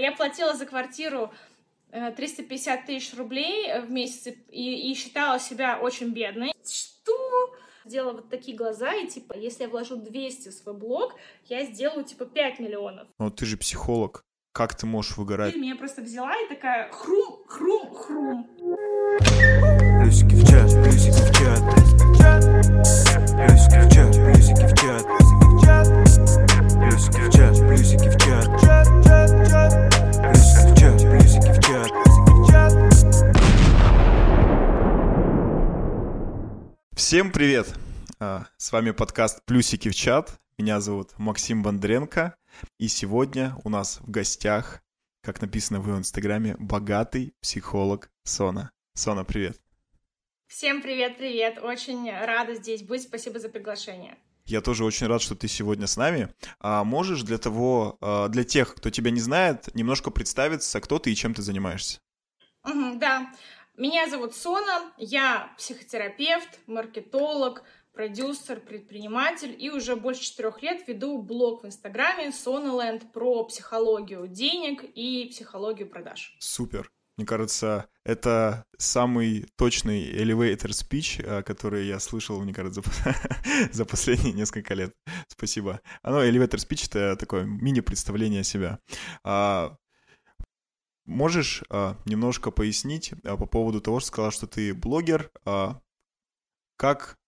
[0.00, 1.32] я платила за квартиру
[1.90, 6.52] 350 тысяч рублей в месяц и, и считала себя очень бедной.
[6.64, 7.54] Что?
[7.84, 11.14] Сделала вот такие глаза, и типа, если я вложу 200 в свой блог,
[11.46, 13.08] я сделаю типа 5 миллионов.
[13.18, 14.22] Ну, ты же психолог.
[14.52, 15.54] Как ты можешь выгорать?
[15.54, 18.50] И меня просто взяла и такая хрум, хрум, хрум.
[20.02, 21.60] Плюсики в чат, плюсики в чат.
[23.36, 25.06] Плюсики в чат, плюсики в чат.
[26.74, 28.46] Плюсики в чат, плюсики в чат.
[28.46, 28.79] Плюсики
[37.00, 37.66] Всем привет!
[38.18, 40.38] А, С вами подкаст «Плюсики в чат».
[40.58, 42.36] Меня зовут Максим Бондренко.
[42.78, 44.82] И сегодня у нас в гостях,
[45.22, 48.70] как написано в его инстаграме, богатый психолог Сона.
[48.92, 49.58] Сона, привет!
[50.46, 51.58] Всем привет-привет!
[51.62, 53.02] Очень рада здесь быть.
[53.04, 54.18] Спасибо за приглашение.
[54.44, 56.28] Я тоже очень рад, что ты сегодня с нами.
[56.58, 61.10] А можешь для того, а, для тех, кто тебя не знает, немножко представиться, кто ты
[61.10, 61.98] и чем ты занимаешься?
[62.62, 63.32] Мгм, да,
[63.80, 71.62] меня зовут Сона, я психотерапевт, маркетолог, продюсер, предприниматель и уже больше четырех лет веду блог
[71.62, 76.36] в Инстаграме Sonaland про психологию денег и психологию продаж.
[76.38, 76.90] Супер.
[77.16, 82.82] Мне кажется, это самый точный elevator speech, а, который я слышал, мне кажется,
[83.72, 84.94] за, последние несколько лет.
[85.28, 85.80] Спасибо.
[86.02, 88.78] Оно, elevator speech— это такое мини-представление себя.
[89.22, 89.76] А,
[91.10, 95.80] можешь а, немножко пояснить а, по поводу того, что сказала, что ты блогер, а,
[96.76, 97.18] как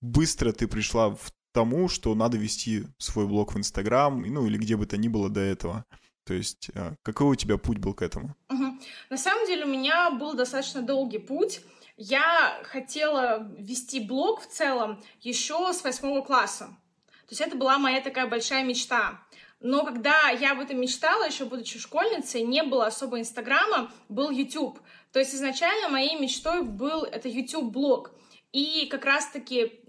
[0.00, 4.76] быстро ты пришла в тому, что надо вести свой блог в Инстаграм, ну или где
[4.76, 5.84] бы то ни было до этого?
[6.24, 8.36] То есть а, какой у тебя путь был к этому?
[9.08, 11.60] На самом деле у меня был достаточно долгий путь.
[11.96, 16.76] Я хотела вести блог в целом еще с восьмого класса.
[17.06, 19.20] То есть это была моя такая большая мечта.
[19.60, 24.80] Но когда я об этом мечтала, еще будучи школьницей, не было особо Инстаграма, был YouTube.
[25.12, 28.12] То есть изначально моей мечтой был это YouTube-блог.
[28.52, 29.80] И как раз-таки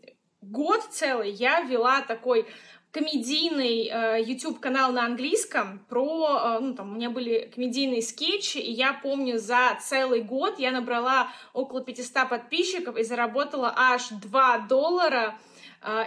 [0.41, 2.45] год целый я вела такой
[2.91, 8.71] комедийный э, YouTube-канал на английском про, э, ну, там, у меня были комедийные скетчи, и
[8.71, 15.37] я помню, за целый год я набрала около 500 подписчиков и заработала аж 2 доллара,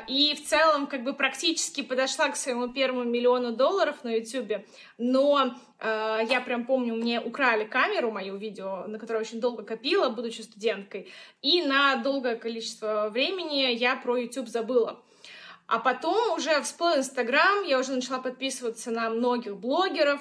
[0.08, 4.64] и в целом, как бы, практически подошла к своему первому миллиону долларов на YouTube,
[4.98, 10.10] но э, я прям помню, мне украли камеру, мою видео, на которую очень долго копила,
[10.10, 11.12] будучи студенткой,
[11.42, 15.02] и на долгое количество времени я про YouTube забыла.
[15.66, 20.20] А потом уже всплыл Инстаграм, я уже начала подписываться на многих блогеров,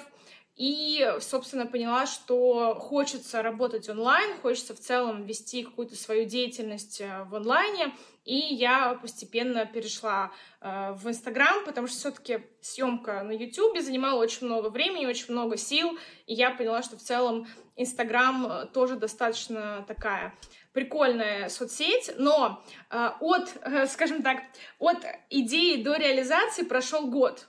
[0.56, 7.24] и, собственно, поняла, что хочется работать онлайн, хочется в целом вести какую-то свою деятельность э,
[7.24, 7.92] в онлайне,
[8.24, 14.46] и я постепенно перешла э, в Инстаграм, потому что все-таки съемка на Ютубе занимала очень
[14.46, 19.84] много времени, очень много сил, и я поняла, что в целом Инстаграм э, тоже достаточно
[19.88, 20.34] такая
[20.72, 24.42] прикольная соцсеть, но э, от, э, скажем так,
[24.78, 24.98] от
[25.30, 27.48] идеи до реализации прошел год.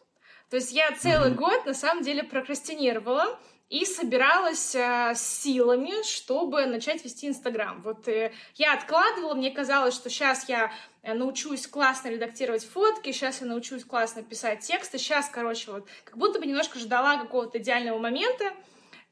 [0.50, 1.38] То есть я целый Мгм.
[1.38, 3.40] год на самом деле прокрастинировала
[3.70, 7.82] и собиралась э, с силами, чтобы начать вести Инстаграм.
[7.82, 13.42] Вот э, я откладывала, мне казалось, что сейчас я э, научусь классно редактировать фотки, сейчас
[13.42, 17.98] я научусь классно писать тексты, сейчас, короче, вот как будто бы немножко ждала какого-то идеального
[17.98, 18.54] момента,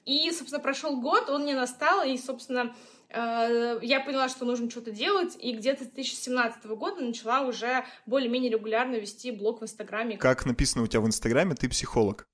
[0.05, 2.75] и, собственно, прошел год, он не настал, и, собственно,
[3.13, 8.95] я поняла, что нужно что-то делать, и где-то с 2017 года начала уже более-менее регулярно
[8.95, 10.17] вести блог в Инстаграме.
[10.17, 12.27] Как написано у тебя в Инстаграме, ты психолог.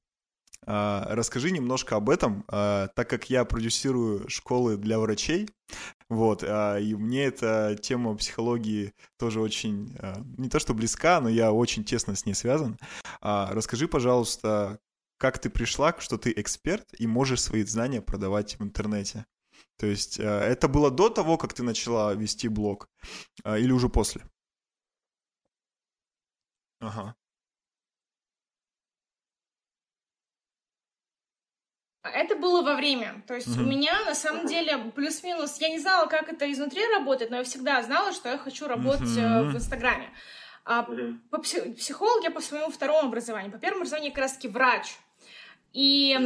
[0.65, 5.49] А, расскажи немножко об этом, а, так как я продюсирую школы для врачей,
[6.09, 9.97] вот, а, и мне эта тема психологии тоже очень,
[10.37, 12.77] не то что близка, но я очень тесно с ней связан.
[13.21, 14.79] Расскажи, пожалуйста,
[15.17, 19.25] как ты пришла, что ты эксперт и можешь свои знания продавать в интернете?
[19.79, 22.89] То есть а, это было до того, как ты начала вести блог,
[23.43, 24.21] а, или уже после?
[26.81, 27.15] Ага.
[32.03, 33.23] Это было во время.
[33.27, 33.61] То есть Мгм.
[33.65, 37.43] у меня, на самом деле, плюс-минус, я не знала, как это изнутри работает, но я
[37.43, 39.51] всегда знала, что я хочу работать э, Мгм.
[39.51, 40.09] в Инстаграме.
[40.65, 43.51] А по пси- психолог я по своему второму образованию.
[43.51, 44.97] По первому образованию я как раз-таки врач.
[45.73, 46.17] И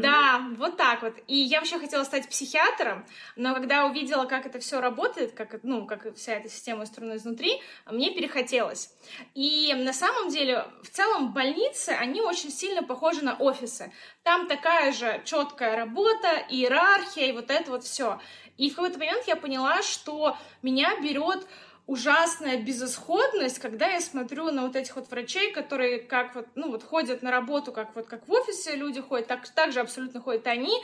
[0.00, 1.14] да, вот так вот.
[1.26, 3.04] И я вообще хотела стать психиатром,
[3.34, 7.60] но когда увидела, как это все работает, как, ну, как вся эта система устроена изнутри,
[7.90, 8.94] мне перехотелось.
[9.34, 13.92] И на самом деле, в целом, больницы, они очень сильно похожи на офисы.
[14.22, 18.20] Там такая же четкая работа, иерархия и вот это вот все.
[18.56, 21.46] И в какой-то момент я поняла, что меня берет
[21.86, 26.82] ужасная безысходность, когда я смотрю на вот этих вот врачей, которые как вот, ну вот
[26.82, 30.46] ходят на работу, как вот как в офисе люди ходят, так, так же абсолютно ходят.
[30.46, 30.82] Они,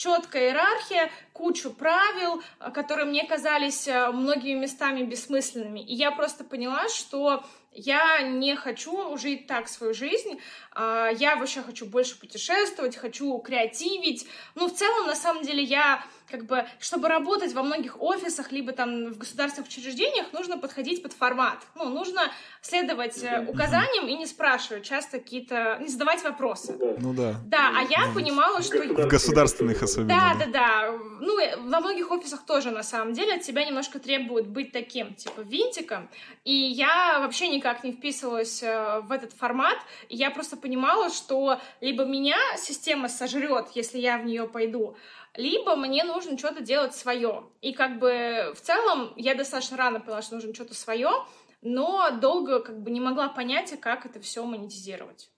[0.00, 2.42] четкая иерархия, кучу правил,
[2.72, 5.80] которые мне казались э, многими местами бессмысленными.
[5.80, 10.40] И я просто поняла, что я не хочу жить так свою жизнь,
[10.72, 14.26] а, я вообще хочу больше путешествовать, хочу креативить.
[14.54, 18.72] Ну, в целом, на самом деле, я как бы, чтобы работать во многих офисах, либо
[18.72, 21.58] там в государственных учреждениях, нужно подходить под формат.
[21.74, 22.22] Ну, нужно
[22.62, 26.76] следовать э, указаниям и не спрашивать часто какие-то, не задавать вопросы.
[26.98, 27.34] Ну да.
[27.46, 28.80] Да, а я понимала, что...
[28.80, 30.08] В государственных особенно.
[30.08, 30.98] Да, да, да.
[31.20, 31.38] Ну,
[31.68, 36.08] во многих офисах тоже, на самом деле, от тебя немножко требуют быть таким, типа, винтиком.
[36.44, 39.78] И я вообще никак не вписывалась э, в этот формат.
[40.08, 44.96] И я просто понимала, что либо меня система сожрет, если я в нее пойду,
[45.34, 47.44] либо мне нужно что-то делать свое.
[47.60, 51.10] И как бы в целом я достаточно рано поняла, что нужно что-то свое,
[51.62, 55.30] но долго как бы не могла понять, как это все монетизировать.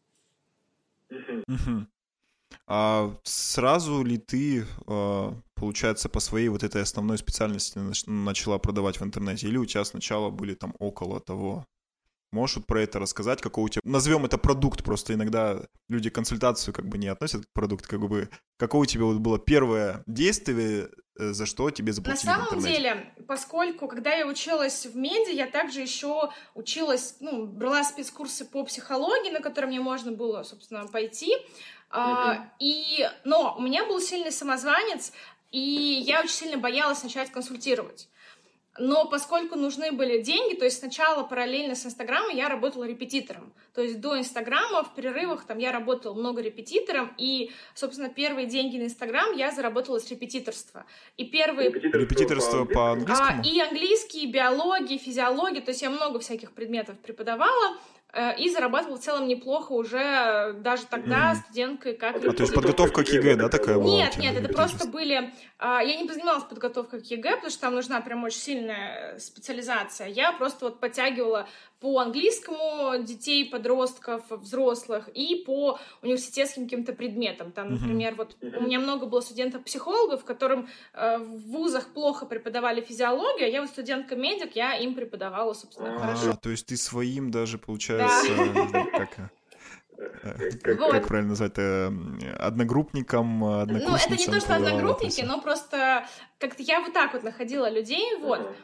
[2.67, 9.05] А сразу ли ты, а, получается, по своей вот этой основной специальности начала продавать в
[9.05, 9.49] интернете?
[9.49, 11.67] Или у тебя сначала были там около того?
[12.33, 13.83] Можешь вот про это рассказать, какой у тебя...
[13.85, 15.61] Назовем это продукт, просто иногда
[15.91, 18.31] люди консультацию как бы не относят к продукту, как бы...
[18.57, 20.89] Какое у тебя вот было первое действие,
[21.19, 25.47] э, за что тебе заплатили На самом деле, поскольку, когда я училась в меди, я
[25.47, 31.37] также еще училась, ну, брала спецкурсы по психологии, на которые мне можно было, собственно, пойти.
[31.93, 35.13] А, и, но у меня был сильный самозванец,
[35.51, 38.09] и я очень сильно боялась начать консультировать.
[38.79, 43.53] Но поскольку нужны были деньги, то есть сначала параллельно с Инстаграмом я работала репетитором.
[43.75, 48.79] То есть до Инстаграма в перерывах там я работала много репетитором, и, собственно, первые деньги
[48.79, 50.87] на Инстаграм я заработала с репетиторства.
[51.19, 51.69] И первые...
[51.69, 53.43] Репетиторство, репетиторство по английскому?
[53.43, 57.77] А, и английский, и биология, и физиология, то есть я много всяких предметов преподавала,
[58.39, 61.37] и зарабатывал в целом неплохо уже даже тогда mm.
[61.37, 62.17] студенткой как...
[62.17, 63.87] А, то есть подготовка к ЕГЭ, да, такая была?
[63.87, 65.33] Нет, нет, это просто были...
[65.59, 70.09] А, я не занималась подготовкой к ЕГЭ, потому что там нужна прям очень сильная специализация.
[70.09, 71.49] Я просто вот подтягивала
[71.83, 77.51] по английскому детей, подростков, взрослых и по университетским каким-то предметам.
[77.51, 83.47] Там, например, вот у меня много было студентов-психологов, которым э, в вузах плохо преподавали физиологию,
[83.47, 86.39] а я вот студентка-медик, я им преподавала, собственно, а, хорошо.
[86.41, 88.29] То есть ты своим даже, получается,
[88.73, 88.85] да.
[88.99, 89.33] как...
[90.23, 90.93] Э, как, вот.
[90.93, 91.93] как правильно назвать это?
[92.39, 93.91] Одногруппникам, однокурсникам?
[93.91, 96.07] Ну, это не то, что одногруппники, но просто
[96.39, 98.41] как-то я вот так вот находила людей, вот.
[98.41, 98.55] Uh-huh.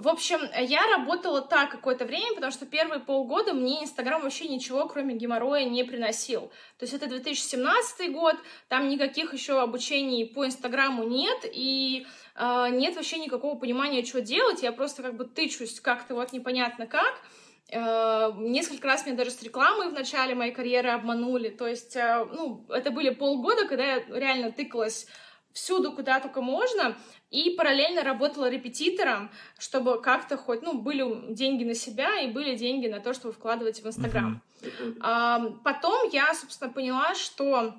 [0.00, 4.88] В общем, я работала так какое-то время, потому что первые полгода мне Инстаграм вообще ничего,
[4.88, 6.50] кроме геморроя, не приносил.
[6.78, 8.34] То есть это 2017 год,
[8.68, 14.62] там никаких еще обучений по Инстаграму нет, и э, нет вообще никакого понимания, что делать.
[14.62, 17.20] Я просто как бы тычусь как-то вот непонятно как.
[17.68, 21.50] Э, несколько раз меня даже с рекламой в начале моей карьеры обманули.
[21.50, 25.08] То есть, э, ну, это были полгода, когда я реально тыкалась
[25.52, 26.96] всюду, куда только можно,
[27.30, 32.86] и параллельно работала репетитором, чтобы как-то хоть, ну, были деньги на себя и были деньги
[32.86, 34.42] на то, чтобы вкладывать в Инстаграм.
[34.60, 34.96] Uh-huh.
[35.00, 37.74] А, потом я, собственно, поняла, что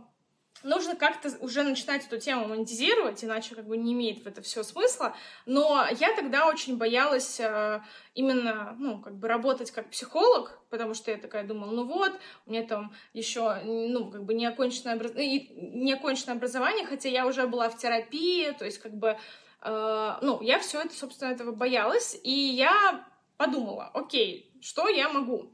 [0.63, 4.63] нужно как-то уже начинать эту тему монетизировать, иначе как бы не имеет в это все
[4.63, 5.16] смысла.
[5.46, 7.81] Но я тогда очень боялась э,
[8.16, 12.13] именно, ну, как бы работать как психолог, потому что я такая думала, ну вот,
[12.46, 15.13] у меня там еще, ну, как бы неоконченное, образ...
[15.16, 19.18] неоконченное образование, хотя я уже была в терапии, то есть как бы,
[19.62, 23.06] э, ну, я все это, собственно, этого боялась, и я
[23.38, 25.51] подумала, окей, что я могу?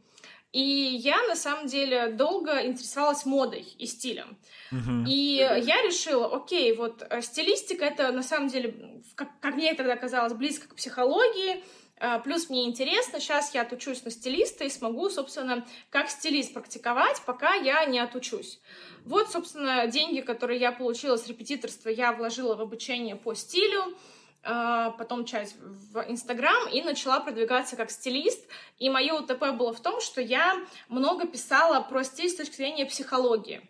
[0.54, 4.38] И я, на самом деле, долго интересовалась модой и стилем.
[4.72, 5.06] Uh-huh.
[5.08, 9.98] И я решила, окей, вот э, стилистика— это, на самом деле, как, как мне тогда
[9.98, 11.64] казалось, близко к психологии,
[12.00, 17.22] э, Плюс мне интересно, сейчас я отучусь на стилиста и смогу, собственно, как стилист практиковать,
[17.26, 18.62] пока я не отучусь.
[19.04, 23.98] Вот, собственно, деньги, которые я получила с репетиторства, я вложила в обучение по стилю,
[24.44, 28.48] потом часть в Инстаграм и начала продвигаться как стилист.
[28.80, 30.56] И мое УТП было в том, что я
[30.88, 33.62] много писала про стиль с точки зрения психологии.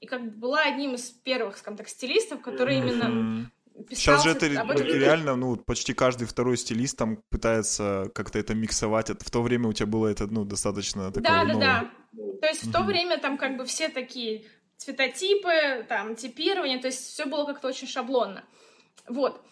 [0.00, 3.50] И как бы была одним из первых, скажем так, стилистов, который именно
[3.88, 9.08] Сейчас же это реально, ну, почти каждый второй стилист там пытается как-то это миксовать.
[9.08, 11.90] В то время у тебя было это, ну, достаточно такое, Да, да, да.
[12.40, 14.44] То есть в то время там как бы все такие
[14.76, 18.44] цветотипы, там, типирование, то есть все было как-то очень шаблонно.
[19.08, 19.42] Вот.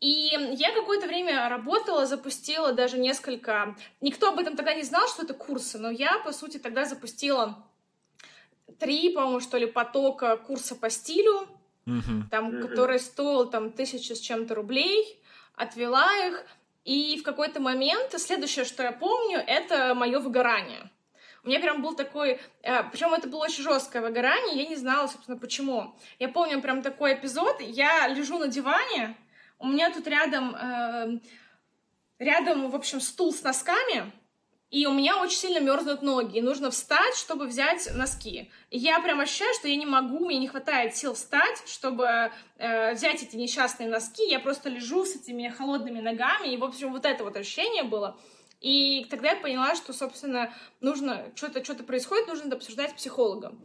[0.00, 3.74] И я какое-то время работала, запустила даже несколько...
[4.00, 7.64] Никто об этом тогда не знал, что это курсы, но я, по сути, тогда запустила
[8.78, 11.48] три, по-моему, что ли, потока курса по стилю,
[11.86, 12.28] uh-huh.
[12.30, 15.18] там, который стоил там тысячу с чем-то рублей,
[15.54, 16.44] отвела их,
[16.84, 20.90] И в какой-то момент, следующее, что я помню, это мое выгорание.
[21.42, 22.40] У меня прям был такой...
[22.62, 25.96] Э, Причем это было очень жесткое выгорание, я не знала, собственно, почему.
[26.18, 27.60] Я помню прям такой эпизод.
[27.60, 29.16] Я лежу на диване,
[29.58, 30.54] у меня тут рядом...
[30.54, 31.18] Э,
[32.18, 34.12] рядом, в общем, стул с носками,
[34.70, 38.50] и у меня очень сильно мерзнут ноги, и нужно встать, чтобы взять носки.
[38.70, 42.94] И я прям ощущаю, что я не могу, мне не хватает сил встать, чтобы э,
[42.94, 44.28] взять эти несчастные носки.
[44.28, 48.18] Я просто лежу с этими холодными ногами, и, в общем, вот это вот ощущение было.
[48.60, 53.60] И тогда я поняла, что, собственно, нужно, что-то что происходит, нужно это обсуждать с психологом.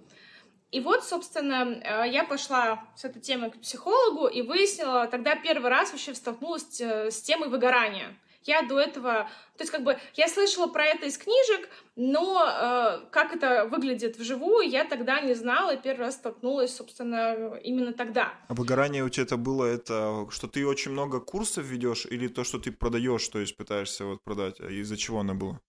[0.72, 5.70] И вот, собственно, э, я пошла с этой темой к психологу и выяснила, тогда первый
[5.70, 8.18] раз вообще столкнулась э, с темой выгорания.
[8.44, 13.06] Я до этого, то есть как бы я слышала про это из книжек, но э,
[13.12, 18.34] как это выглядит вживую, я тогда не знала, и первый раз столкнулась, собственно, именно тогда.
[18.48, 22.44] А выгорание у тебя это было, это что ты очень много курсов ведешь или то,
[22.44, 25.60] что ты продаешь, то есть пытаешься вот продать, а из-за чего оно было?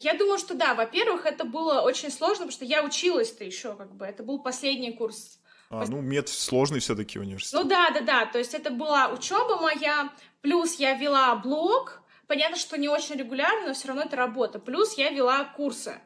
[0.00, 0.74] Я думаю, что да.
[0.74, 4.06] Во-первых, это было очень сложно, потому что я училась-то еще, как бы.
[4.06, 5.38] Это был последний курс.
[5.68, 7.60] А, ну, мед сложный все-таки университет.
[7.62, 8.26] Ну да, да, да.
[8.26, 12.02] То есть это была учеба моя, плюс я вела блог.
[12.26, 14.58] Понятно, что не очень регулярно, но все равно это работа.
[14.58, 16.00] Плюс я вела курсы.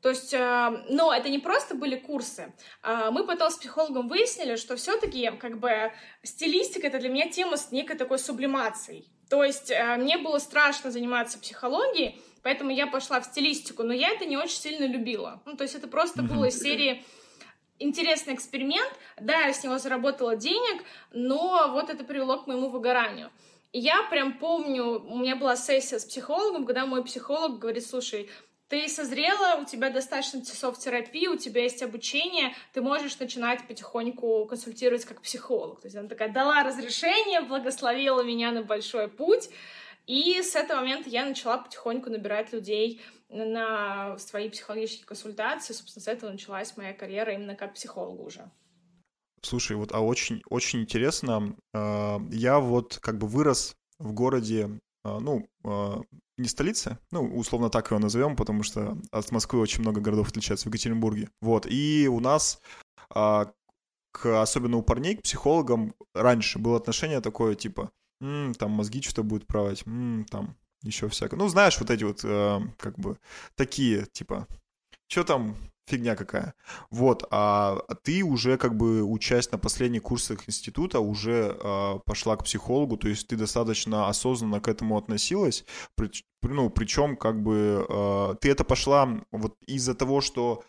[0.00, 2.52] То есть, э, но это не просто были курсы.
[2.82, 5.92] Э, мы потом с психологом выяснили, что все-таки как бы
[6.22, 9.10] стилистика это для меня тема с некой такой сублимацией.
[9.28, 14.08] То есть э, мне было страшно заниматься психологией, поэтому я пошла в стилистику, но я
[14.08, 15.42] это не очень сильно любила.
[15.44, 17.04] Ну, то есть это просто было из серии
[17.78, 18.90] интересный эксперимент,
[19.20, 23.30] да, я с него заработала денег, но вот это привело к моему выгоранию.
[23.72, 28.30] И я прям помню, у меня была сессия с психологом, когда мой психолог говорит, слушай,
[28.68, 34.46] ты созрела, у тебя достаточно часов терапии, у тебя есть обучение, ты можешь начинать потихоньку
[34.46, 35.82] консультировать как психолог.
[35.82, 39.50] То есть она такая дала разрешение, благословила меня на большой путь,
[40.08, 45.74] и с этого момента я начала потихоньку набирать людей на свои психологические консультации.
[45.74, 48.50] Собственно, с этого началась моя карьера именно как психолога уже.
[49.42, 55.18] Слушай, вот, а очень, очень интересно, э, я вот как бы вырос в городе, э,
[55.20, 55.96] ну, э,
[56.38, 60.64] не столице, ну, условно так его назовем, потому что от Москвы очень много городов отличается
[60.64, 61.28] в Екатеринбурге.
[61.40, 62.60] Вот, и у нас,
[63.08, 69.22] к, особенно у парней, к психологам раньше было отношение такое, типа, м-м, там мозги что-то
[69.22, 71.36] будут править, м-м, там еще всякое.
[71.36, 73.18] Ну, знаешь, вот эти вот, э, как бы,
[73.56, 74.46] такие, типа,
[75.08, 75.56] что там,
[75.86, 76.54] фигня какая.
[76.90, 82.36] Вот, а, а ты уже как бы учась на последних курсах института уже э, пошла
[82.36, 85.64] к психологу, то есть ты достаточно осознанно к этому относилась,
[85.96, 86.10] при,
[86.42, 90.62] ну, причем как бы э, ты это пошла вот из-за того, что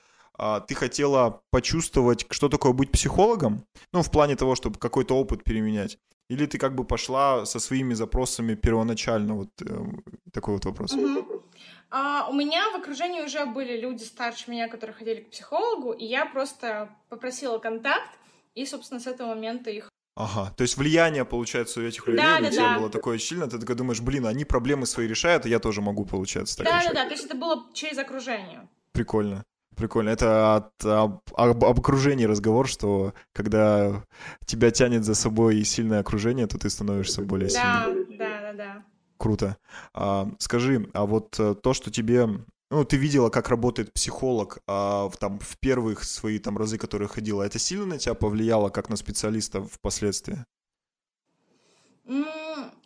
[0.70, 5.98] ты хотела почувствовать, что такое быть психологом, ну, в плане того, чтобы какой-то опыт переменять,
[6.30, 9.34] или ты как бы пошла со своими запросами первоначально?
[9.36, 9.86] Вот э,
[10.32, 10.94] такой вот вопрос.
[10.94, 11.44] Угу.
[11.92, 16.06] А, у меня в окружении уже были люди старше меня, которые ходили к психологу, и
[16.06, 18.10] я просто попросила контакт,
[18.54, 22.40] и, собственно, с этого момента их Ага, то есть влияние, получается, у этих людей да,
[22.40, 22.78] у да, тебя да.
[22.80, 26.06] было такое сильное, ты такой думаешь, блин, они проблемы свои решают, а я тоже могу,
[26.06, 26.94] получается, так Да, решать.
[26.94, 28.68] да, да, то есть это было через окружение.
[28.92, 29.46] Прикольно.
[29.80, 30.10] Прикольно.
[30.10, 34.04] Это от, об, об, об окружении разговор, что когда
[34.46, 38.18] тебя тянет за собой сильное окружение, то ты становишься более да, сильным.
[38.18, 38.86] Да, да, да.
[39.18, 39.58] Круто.
[39.94, 42.28] А, скажи, а вот э, то, что тебе
[42.70, 47.08] ну, ты видела, как работает психолог а, в, там, в первых свои там разы, которые
[47.08, 47.44] ходила.
[47.44, 50.46] Это сильно на тебя повлияло, как на специалиста впоследствии?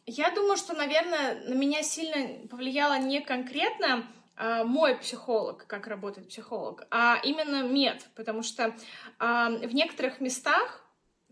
[0.05, 6.87] Я думаю, что, наверное, на меня сильно повлияло не конкретно мой психолог, как работает психолог,
[6.89, 8.75] а именно мед, потому что
[9.19, 10.83] а, в некоторых местах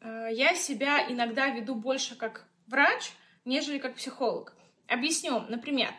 [0.02, 4.54] а, я себя иногда веду больше как врач, нежели как психолог.
[4.88, 5.94] Объясню, например,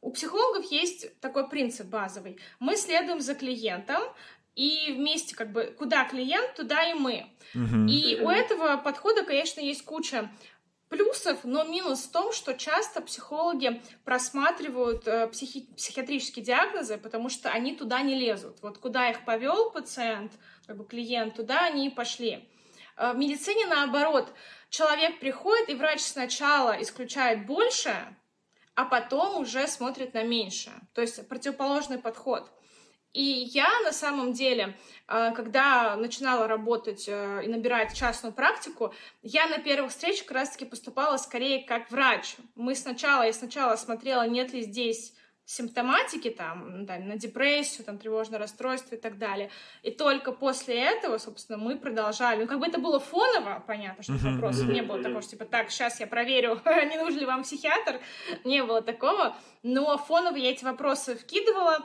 [0.00, 2.38] у психологов есть такой принцип базовый.
[2.60, 4.02] Мы следуем за клиентом,
[4.58, 7.26] и вместе как бы куда клиент, туда и мы.
[7.54, 7.86] Угу.
[7.88, 10.28] И у этого подхода, конечно, есть куча
[10.88, 17.50] плюсов, но минус в том, что часто психологи просматривают э, психи- психиатрические диагнозы, потому что
[17.50, 18.58] они туда не лезут.
[18.62, 20.32] Вот куда их повел пациент,
[20.66, 22.48] как бы клиент, туда они и пошли.
[22.96, 24.32] Э, в медицине наоборот,
[24.70, 27.94] человек приходит, и врач сначала исключает больше,
[28.74, 30.76] а потом уже смотрит на меньшее.
[30.94, 32.50] То есть противоположный подход.
[33.14, 34.76] И я на самом деле,
[35.08, 40.66] э, когда начинала работать э, и набирать частную практику, я на первых встречах как раз-таки
[40.66, 42.36] поступала скорее как врач.
[42.54, 45.14] Мы сначала, я сначала смотрела, нет ли здесь
[45.48, 49.48] симптоматики, там, да, на депрессию, там, тревожное расстройство и так далее.
[49.82, 52.42] И только после этого, собственно, мы продолжали.
[52.42, 55.70] Ну, как бы это было фоново, понятно, что вопросов не было такого, что, типа, так,
[55.70, 57.98] сейчас я проверю, не нужен ли вам психиатр.
[58.44, 59.34] Не было такого.
[59.62, 61.78] Но фоново я эти вопросы вкидывала,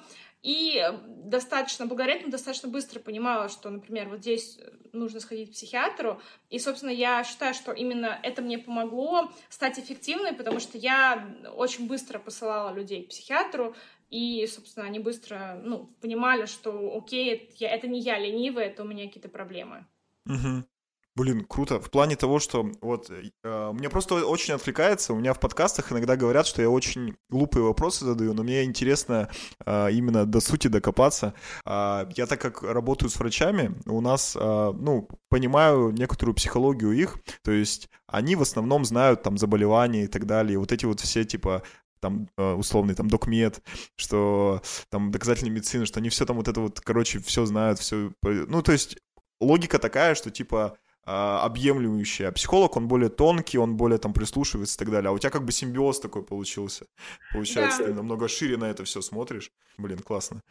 [0.43, 4.59] и достаточно, благодаря этому достаточно быстро понимала, что, например, вот здесь
[4.91, 6.21] нужно сходить к психиатру.
[6.49, 11.87] И, собственно, я считаю, что именно это мне помогло стать эффективной, потому что я очень
[11.87, 13.73] быстро посылала людей к психиатру,
[14.09, 19.07] и, собственно, они быстро ну, понимали, что окей, это не я ленивая, это у меня
[19.07, 19.87] какие-то проблемы.
[20.25, 20.65] Угу.
[21.15, 21.79] Блин, круто.
[21.79, 25.13] В плане того, что вот э, мне просто очень отвлекается.
[25.13, 29.29] У меня в подкастах иногда говорят, что я очень глупые вопросы задаю, но мне интересно
[29.63, 31.35] э, именно до сути докопаться.
[31.67, 37.19] Э, я так как работаю с врачами, у нас, э, ну, понимаю некоторую психологию их,
[37.43, 40.57] то есть они в основном знают там заболевания и так далее.
[40.57, 41.61] Вот эти вот все типа
[41.99, 43.61] там э, условный там докмед,
[43.97, 48.11] что там доказательная медицина, что они все там вот это вот, короче, все знают, все,
[48.23, 48.97] ну то есть
[49.39, 52.31] логика такая, что типа а, объемлющая.
[52.31, 55.09] психолог, он более тонкий, он более там прислушивается и так далее.
[55.09, 56.85] А у тебя как бы симбиоз такой получился.
[57.33, 57.85] Получается, да.
[57.85, 59.51] ты намного шире на это все смотришь.
[59.77, 60.41] Блин, классно.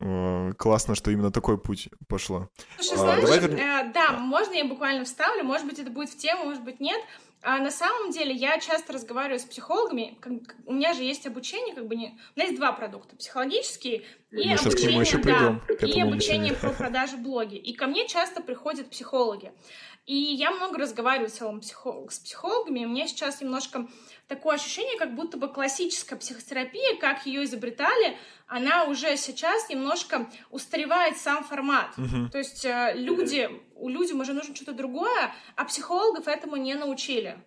[0.00, 2.48] Э, классно, что именно такой путь пошло.
[2.76, 3.58] Слушай, а, знаешь, давай вернем...
[3.58, 7.00] э, да, можно я буквально вставлю, может быть, это будет в тему, может быть, нет.
[7.42, 10.18] А на самом деле я часто разговариваю с психологами.
[10.20, 10.32] Как,
[10.66, 12.08] у меня же есть обучение, как бы не.
[12.08, 16.70] У меня есть два продукта: психологические и Мы обучение, еще придем, да, и обучение по
[16.70, 17.56] продаже блоги.
[17.56, 19.52] И ко мне часто приходят психологи.
[20.06, 22.80] И я много разговариваю в целом психолог, с психологами.
[22.80, 23.86] И у меня сейчас немножко
[24.26, 28.16] такое ощущение, как будто бы классическая психотерапия, как ее изобретали,
[28.46, 31.96] она уже сейчас немножко устаревает сам формат.
[31.96, 32.28] Uh-huh.
[32.30, 37.38] То есть э, люди, у людям уже нужно что-то другое, а психологов этому не научили.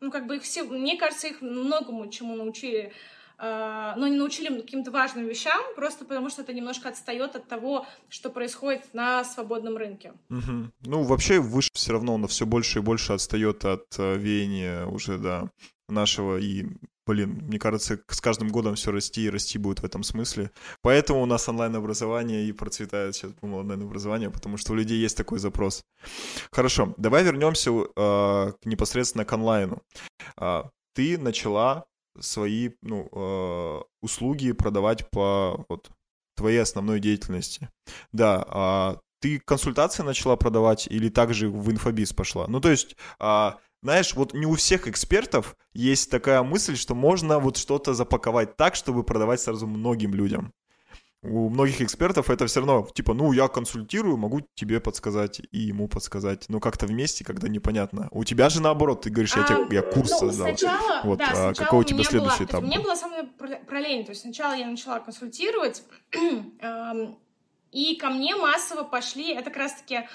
[0.00, 2.92] Ну, как бы их все, мне кажется, их многому чему научили
[3.38, 8.30] но не научили каким-то важным вещам, просто потому что это немножко отстает от того, что
[8.30, 10.12] происходит на свободном рынке.
[10.30, 10.70] Угу.
[10.82, 15.18] Ну, вообще, выше все равно оно все больше и больше отстает от э, веяния уже,
[15.18, 15.50] да,
[15.88, 16.66] нашего и
[17.06, 20.50] блин, мне кажется, с каждым годом все расти и расти будет в этом смысле.
[20.82, 25.82] Поэтому у нас онлайн-образование и процветает сейчас онлайн-образование, потому что у людей есть такой запрос.
[26.52, 29.82] Хорошо, давай вернемся э, непосредственно к онлайну.
[30.40, 30.64] Э,
[30.94, 31.86] ты начала
[32.18, 35.90] свои ну, э, услуги продавать по вот,
[36.36, 37.70] твоей основной деятельности.
[38.12, 42.46] Да, а ты консультации начала продавать или также в инфобиз пошла?
[42.48, 47.38] Ну, то есть, а, знаешь, вот не у всех экспертов есть такая мысль, что можно
[47.38, 50.52] вот что-то запаковать так, чтобы продавать сразу многим людям.
[51.24, 55.86] У многих экспертов это все равно, типа, ну, я консультирую, могу тебе подсказать и ему
[55.86, 58.08] подсказать, но как-то вместе, когда непонятно.
[58.10, 60.48] У тебя же наоборот, ты говоришь, я, а, тебе, я курс ну, создал.
[60.48, 62.62] Сначала, вот, да, а сначала какой у тебя следующий была, этап?
[62.64, 63.28] Меня была самая
[63.68, 65.84] параллельно, то есть сначала я начала консультировать,
[67.70, 70.08] и ко мне массово пошли, это как раз-таки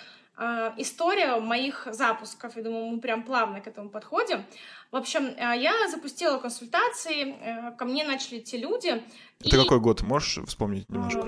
[0.77, 2.55] история моих запусков.
[2.55, 4.45] Я думаю, мы прям плавно к этому подходим.
[4.91, 9.03] В общем, а, я запустила консультации, э, ко мне начали идти люди.
[9.39, 9.59] Это и...
[9.63, 10.01] какой год?
[10.01, 11.27] Можешь вспомнить немножко?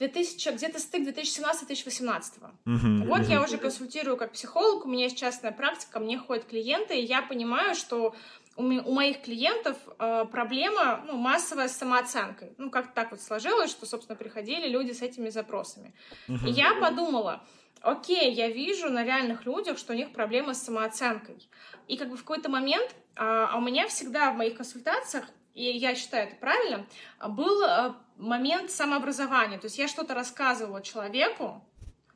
[0.00, 2.22] 2000, где-то стык 2017-2018.
[2.64, 3.30] Uh-huh, вот uh-huh.
[3.30, 7.20] я уже консультирую как психолог, у меня есть частная практика, мне ходят клиенты, и я
[7.20, 8.14] понимаю, что
[8.56, 12.52] у, у моих клиентов э, проблема ну, массовая с самооценкой.
[12.56, 15.92] Ну, как так вот сложилось, что, собственно, приходили люди с этими запросами.
[16.28, 16.48] Uh-huh.
[16.48, 17.42] И я подумала,
[17.80, 21.48] окей, я вижу на реальных людях, что у них проблемы с самооценкой.
[21.88, 25.64] И как бы в какой-то момент, а, а у меня всегда в моих консультациях, и
[25.64, 26.86] я считаю это правильно,
[27.28, 29.58] был а, момент самообразования.
[29.58, 31.64] То есть я что-то рассказывала человеку,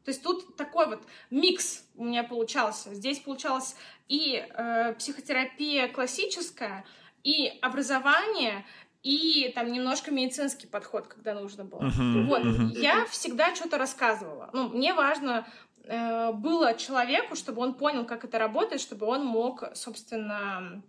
[0.05, 2.95] то есть тут такой вот микс у меня получался.
[2.95, 3.75] Здесь получалась
[4.07, 6.85] и э, психотерапия классическая,
[7.23, 8.67] и образование,
[9.05, 11.83] и там немножко медицинский подход, когда нужно было.
[11.83, 12.79] Uh-huh, вот, uh-huh.
[12.81, 14.49] я всегда что-то рассказывала.
[14.55, 15.47] Ну, мне важно
[15.85, 20.83] э, было человеку, чтобы он понял, как это работает, чтобы он мог, собственно,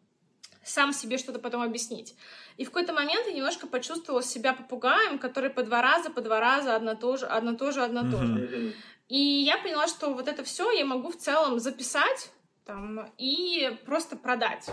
[0.63, 2.15] сам себе что-то потом объяснить.
[2.55, 6.39] И в какой-то момент я немножко почувствовала себя попугаем, который по два раза, по два
[6.39, 8.73] раза одно то же, одно то же, одно то же.
[9.09, 12.31] И я поняла, что вот это все я могу в целом записать
[12.65, 14.69] там, и просто продать.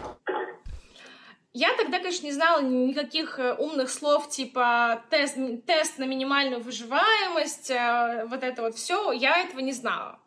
[1.54, 5.36] Я тогда, конечно, не знала никаких э, умных слов типа тест,
[5.66, 10.18] тест на минимальную выживаемость, э, вот это вот все, я этого не знала.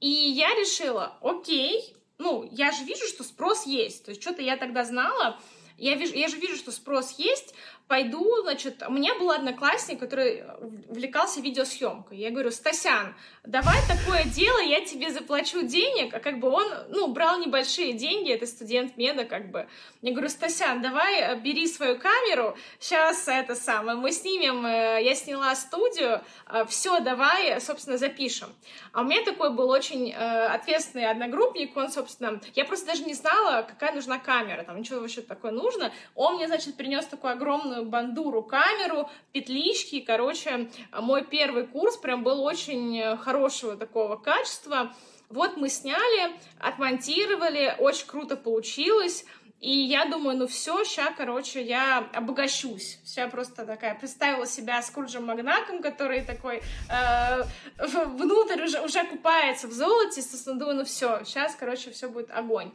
[0.00, 4.04] И я решила, окей, ну, я же вижу, что спрос есть.
[4.04, 5.38] То есть что-то я тогда знала,
[5.76, 7.54] я, вижу, я же вижу, что спрос есть,
[7.88, 10.44] пойду, значит, у меня был одноклассник, который
[10.88, 12.18] увлекался видеосъемкой.
[12.18, 17.08] Я говорю, Стасян, давай такое дело, я тебе заплачу денег, а как бы он, ну,
[17.08, 19.66] брал небольшие деньги, это студент меда, как бы.
[20.02, 25.14] Я говорю, Стасян, давай э, бери свою камеру, сейчас это самое, мы снимем, э, я
[25.14, 28.54] сняла студию, э, все, давай, собственно, запишем.
[28.92, 33.62] А у меня такой был очень ответственный одногруппник, он, собственно, я просто даже не знала,
[33.62, 35.92] какая нужна камера, там ничего вообще такое нужно.
[36.14, 42.42] Он мне, значит, принес такую огромную бандуру камеру, петлички, короче, мой первый курс прям был
[42.42, 44.94] очень хорошего такого качества.
[45.28, 49.26] Вот мы сняли, отмонтировали, очень круто получилось.
[49.60, 53.00] И я думаю, ну все, сейчас, короче, я обогащусь.
[53.04, 57.42] Вся просто такая представила себя Скруджем Магнаком, который такой э,
[57.78, 60.22] внутрь уже, уже купается в золоте.
[60.46, 62.72] Думаю, ну все, сейчас, короче, все будет огонь.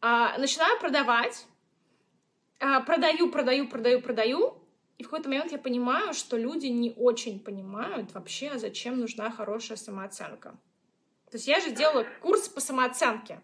[0.00, 1.44] А, начинаю продавать.
[2.62, 4.54] А, продаю, продаю, продаю, продаю.
[4.96, 9.76] И в какой-то момент я понимаю, что люди не очень понимают вообще, зачем нужна хорошая
[9.76, 10.50] самооценка.
[11.30, 13.40] То есть я же делаю курс по самооценке.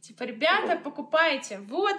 [0.00, 1.60] Типа, ребята, покупайте.
[1.68, 1.96] Вот,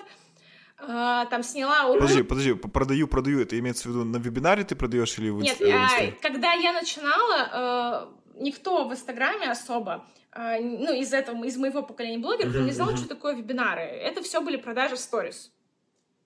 [0.79, 2.01] а, там сняла урок.
[2.01, 5.61] Подожди, подожди, продаю, продаю, это имеется в виду на вебинаре ты продаешь или в Нет,
[5.61, 11.83] а, когда я начинала, э, никто в Инстаграме особо, э, ну, из этого, из моего
[11.83, 12.97] поколения блогеров, uh-huh, не знал, uh-huh.
[12.97, 13.81] что такое вебинары.
[13.81, 15.51] Это все были продажи в сторис.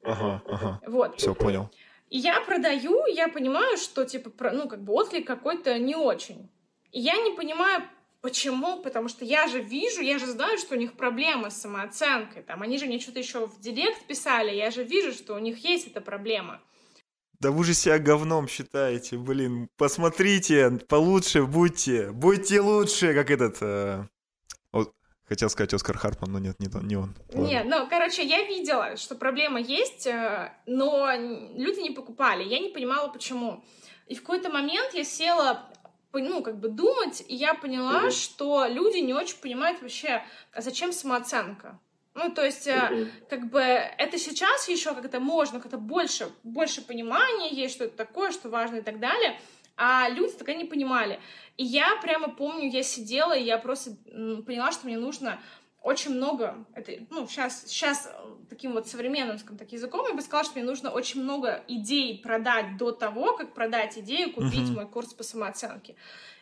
[0.03, 0.81] Ага, ага.
[0.87, 1.17] Вот.
[1.17, 1.69] Все, понял.
[2.09, 6.49] И я продаю, я понимаю, что, типа, ну, как бы отклик какой-то не очень.
[6.91, 7.83] И я не понимаю,
[8.21, 8.81] Почему?
[8.81, 12.41] Потому что я же вижу, я же знаю, что у них проблемы с самооценкой.
[12.43, 15.59] Там, они же мне что-то еще в директ писали, я же вижу, что у них
[15.59, 16.59] есть эта проблема.
[17.39, 19.69] Да вы же себя говном считаете, блин.
[19.77, 22.11] Посмотрите, получше будьте.
[22.11, 23.57] Будьте лучше, как этот...
[23.61, 24.07] Э...
[25.27, 27.13] Хотел сказать Оскар Харпман, но нет, не, не он.
[27.33, 32.43] Нет, ну, короче, я видела, что проблема есть, э, но люди не покупали.
[32.43, 33.63] Я не понимала, почему.
[34.07, 35.69] И в какой-то момент я села
[36.13, 38.11] ну, как бы думать, и я поняла, mm-hmm.
[38.11, 41.79] что люди не очень понимают вообще, а зачем самооценка.
[42.15, 43.09] Ну, то есть, mm-hmm.
[43.29, 48.31] как бы, это сейчас еще как-то можно, как-то больше, больше понимания есть, что это такое,
[48.31, 49.39] что важно и так далее,
[49.75, 51.19] а люди так не понимали.
[51.57, 53.91] И я прямо помню, я сидела, и я просто
[54.45, 55.39] поняла, что мне нужно
[55.87, 60.21] очень много, это, ну, сейчас, сейчас э, таким вот современным, скажем так, языком, я бы
[60.21, 64.75] сказала, что мне нужно очень много идей продать до того, как продать идею, купить uh-huh.
[64.75, 65.95] мой курс по самооценке.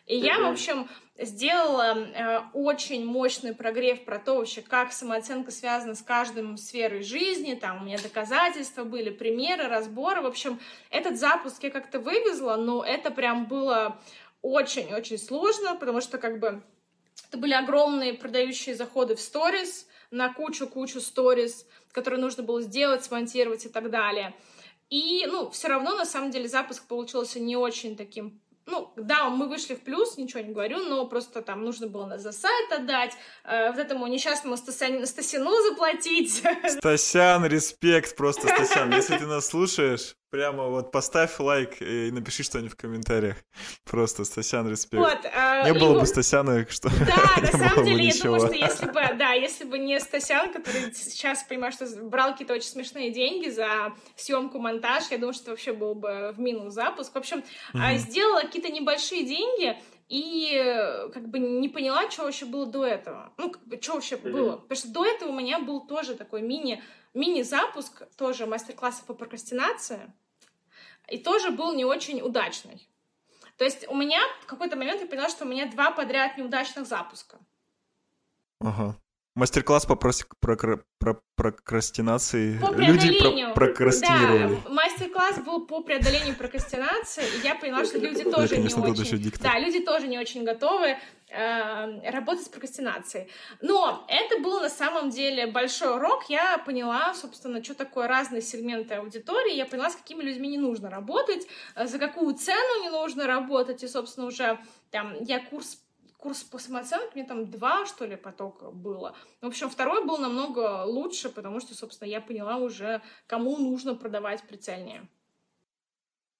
[0.06, 0.24] И uh-huh.
[0.24, 6.02] я, в общем, сделала э, очень мощный прогрев про то вообще, как самооценка связана с
[6.02, 10.58] каждым сферой жизни, там у меня доказательства были, примеры, разборы, в общем,
[10.90, 13.96] этот запуск я как-то вывезла, но это прям было
[14.52, 16.62] очень-очень сложно, потому что как бы
[17.28, 23.66] это были огромные продающие заходы в сторис, на кучу-кучу сторис, которые нужно было сделать, смонтировать
[23.66, 24.34] и так далее.
[24.88, 29.48] И, ну, все равно, на самом деле, запуск получился не очень таким ну, да, мы
[29.48, 33.12] вышли в плюс, ничего не говорю, но просто там нужно было за сайт отдать,
[33.44, 36.42] э, вот этому несчастному Стасян, заплатить.
[36.66, 42.72] Стасян, респект просто, Стасян, если ты нас слушаешь, прямо вот поставь лайк и напиши что-нибудь
[42.72, 43.36] в комментариях.
[43.84, 45.02] Просто Стасян, респект.
[45.02, 46.00] Вот, э, не было его...
[46.00, 49.78] бы Стасяна, что Да, на самом деле, я думаю, что если бы, да, если бы
[49.78, 55.16] не Стасян, который сейчас, понимаю, что брал какие-то очень смешные деньги за съемку, монтаж, я
[55.16, 57.14] думаю, что вообще был бы в минус запуск.
[57.14, 57.96] В общем, mm-hmm.
[57.96, 63.32] сделала какие-то небольшие деньги, и как бы не поняла, что вообще было до этого.
[63.38, 64.32] Ну, как бы, что вообще mm-hmm.
[64.32, 64.56] было.
[64.56, 66.82] Потому что до этого у меня был тоже такой мини,
[67.14, 70.12] мини-запуск, тоже мастер-класса по прокрастинации,
[71.08, 72.88] и тоже был не очень удачный.
[73.56, 76.86] То есть у меня в какой-то момент я поняла, что у меня два подряд неудачных
[76.86, 77.38] запуска.
[78.60, 78.96] Ага.
[79.34, 82.58] Мастер-класс по про, про, про прокрастинации.
[82.58, 84.58] По Люди про прокрастинировали.
[84.64, 88.90] Да, мастер-класс был по преодолению прокрастинации, и я поняла, что люди тоже я, конечно, не
[88.92, 89.32] очень...
[89.40, 90.96] Да, люди тоже не очень готовы
[91.28, 93.28] э, с прокрастинацией.
[93.60, 96.24] Но это был на самом деле большой урок.
[96.28, 99.54] Я поняла, собственно, что такое разные сегменты аудитории.
[99.54, 103.82] Я поняла, с какими людьми не нужно работать, э, за какую цену не нужно работать.
[103.82, 104.58] И, собственно, уже
[104.90, 105.82] там я курс
[106.18, 109.14] курс по самооценке, мне там два, что ли, потока было.
[109.40, 114.42] В общем, второй был намного лучше, потому что, собственно, я поняла уже, кому нужно продавать
[114.42, 115.08] прицельнее.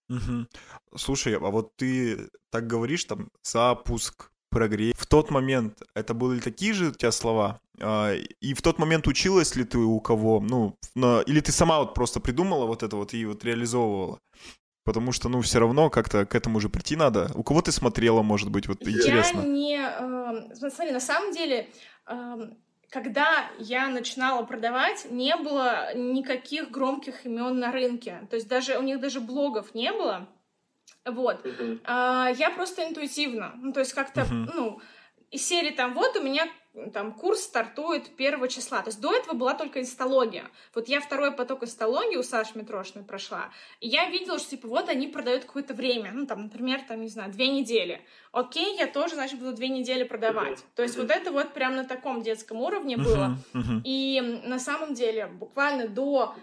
[0.08, 0.46] Угу.
[0.96, 4.94] Слушай, а вот ты так говоришь, там, запуск, прогрев.
[4.96, 7.60] В тот момент это были такие же у тебя слова?
[7.80, 10.40] А, и в тот момент училась ли ты у кого?
[10.40, 10.76] Ну,
[11.26, 14.18] или ты сама вот просто придумала вот это вот и вот реализовывала?
[14.84, 17.30] Потому что, ну, все равно как-то к этому же прийти надо.
[17.34, 19.40] У кого ты смотрела, может быть, вот интересно?
[19.40, 19.78] Я не...
[19.78, 21.68] Э, смотри, на самом деле,
[22.06, 22.50] э,
[22.88, 28.26] когда я начинала продавать, не было никаких громких имен на рынке.
[28.30, 30.28] То есть даже у них даже блогов не было.
[31.06, 31.44] Вот.
[31.44, 31.80] Uh-huh.
[31.84, 33.52] А, я просто интуитивно.
[33.56, 34.50] Ну, то есть как-то, uh-huh.
[34.54, 34.80] ну,
[35.30, 36.48] из серии там, вот у меня
[36.92, 38.82] там курс стартует первого числа.
[38.82, 40.44] То есть до этого была только инсталогия.
[40.74, 44.88] Вот я второй поток инсталогии у Саши Митрошиной прошла, и я видела, что, типа, вот
[44.88, 48.02] они продают какое-то время, ну, там, например, там, не знаю, две недели.
[48.32, 50.64] Окей, я тоже, значит, буду две недели продавать.
[50.74, 53.38] То есть вот это вот прям на таком детском уровне было.
[53.84, 56.34] И на самом деле буквально до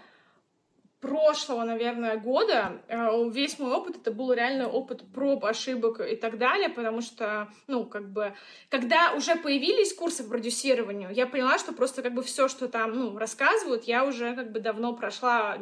[1.04, 6.38] прошлого, наверное, года э, весь мой опыт это был реально опыт проб, ошибок и так
[6.38, 8.34] далее, потому что, ну, как бы,
[8.70, 12.92] когда уже появились курсы по продюсированию, я поняла, что просто как бы все, что там,
[12.94, 15.58] ну, рассказывают, я уже как бы давно прошла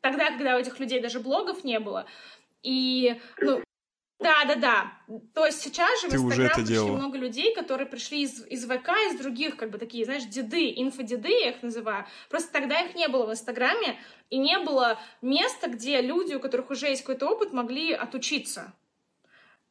[0.00, 2.06] тогда, когда у этих людей даже блогов не было.
[2.64, 3.62] И, ну,
[4.20, 4.92] да, да, да.
[5.34, 6.96] То есть сейчас же Ты в Инстаграм пришли делала.
[6.96, 11.28] много людей, которые пришли из, из ВК, из других, как бы такие, знаешь, деды, инфодеды,
[11.28, 12.06] я их называю.
[12.30, 13.98] Просто тогда их не было в Инстаграме,
[14.30, 18.72] и не было места, где люди, у которых уже есть какой-то опыт, могли отучиться.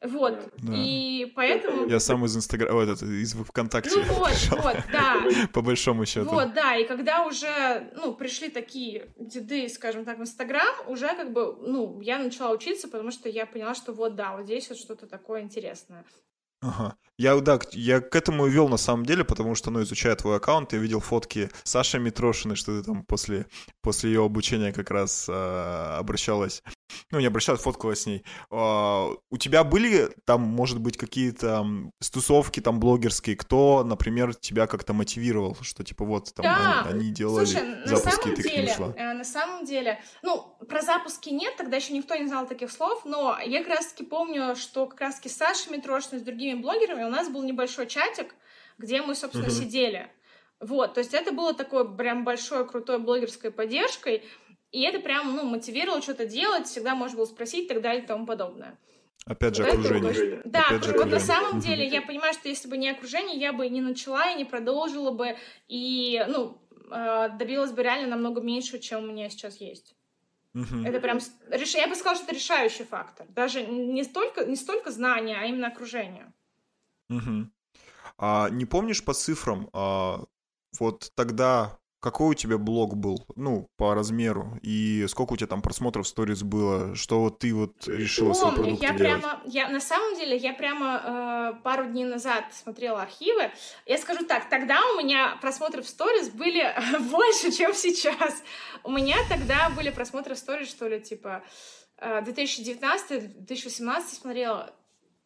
[0.04, 0.52] Вот.
[0.58, 0.72] Да.
[0.76, 1.86] И поэтому...
[1.88, 3.90] Я сам из Инстаграма, вот, из ВКонтакте.
[3.96, 4.58] Ну вот, пришел.
[4.58, 5.22] вот, да.
[5.52, 6.28] По большому счету.
[6.30, 11.32] Вот, да, и когда уже, ну, пришли такие деды, скажем так, в Инстаграм, уже как
[11.32, 14.78] бы, ну, я начала учиться, потому что я поняла, что вот, да, вот здесь вот
[14.78, 16.04] что-то такое интересное.
[16.60, 16.96] Ага.
[17.18, 20.36] Я, да, я к этому и вел на самом деле, потому что, ну, изучая твой
[20.36, 23.46] аккаунт, я видел фотки Саши Митрошиной, что ты там после,
[23.82, 25.32] после ее обучения как раз э,
[25.98, 26.62] обращалась
[27.10, 28.24] ну, не обращалась, фоткалась с ней.
[28.50, 31.66] А, у тебя были там, может быть, какие-то
[32.00, 36.82] стусовки там блогерские, кто, например, тебя как-то мотивировал, что типа вот там да.
[36.86, 38.94] они, они делали Слушай, запуски, на ты деле, к ним шла?
[38.96, 43.04] Э, на самом деле, ну, про запуски нет, тогда еще никто не знал таких слов,
[43.04, 47.10] но я как раз-таки помню, что как раз-таки с Сашей Митрошиной, с другими блогерами у
[47.10, 48.34] нас был небольшой чатик,
[48.78, 49.50] где мы, собственно, uh-huh.
[49.50, 50.10] сидели.
[50.60, 54.24] Вот, то есть это было такой прям большой, крутой блогерской поддержкой,
[54.74, 58.06] и это прям, ну, мотивировало что-то делать, всегда можно было спросить и так далее и
[58.06, 58.76] тому подобное.
[59.24, 60.10] Опять же, вот окружение.
[60.10, 63.38] Это, да, Опять же, вот на самом деле я понимаю, что если бы не окружение,
[63.38, 65.36] я бы не начала и не продолжила бы,
[65.68, 66.60] и, ну,
[66.90, 69.94] э, добилась бы реально намного меньше, чем у меня сейчас есть.
[70.54, 70.84] Угу.
[70.84, 71.20] Это прям,
[71.52, 73.28] я бы сказала, что это решающий фактор.
[73.28, 76.32] Даже не столько, не столько знания, а именно окружение.
[77.10, 77.48] Угу.
[78.18, 80.24] А не помнишь по цифрам, а,
[80.80, 85.62] вот тогда какой у тебя блог был, ну, по размеру, и сколько у тебя там
[85.62, 89.00] просмотров сторис было, что вот ты вот решила свой продукт я делать?
[89.00, 93.50] прямо, я, на самом деле, я прямо э, пару дней назад смотрела архивы,
[93.86, 96.74] я скажу так, тогда у меня просмотры в сторис были
[97.10, 98.42] больше, чем сейчас.
[98.82, 101.42] У меня тогда были просмотры в сторис, что ли, типа,
[102.02, 104.74] 2019-2018 э, смотрела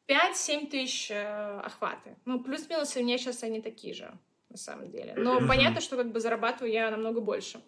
[0.07, 2.15] 5-7 тысяч э, охваты.
[2.25, 4.17] Ну, плюс-минус, у меня сейчас они такие же
[4.51, 5.15] на самом деле.
[5.17, 7.61] Но понятно, что как бы зарабатываю я намного больше.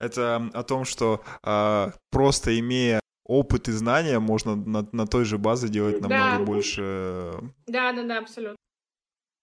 [0.00, 5.38] Это о том, что э, просто имея опыт и знания, можно на, на той же
[5.38, 6.44] базе делать намного да.
[6.44, 7.52] больше.
[7.66, 8.56] Да, да, да, абсолютно.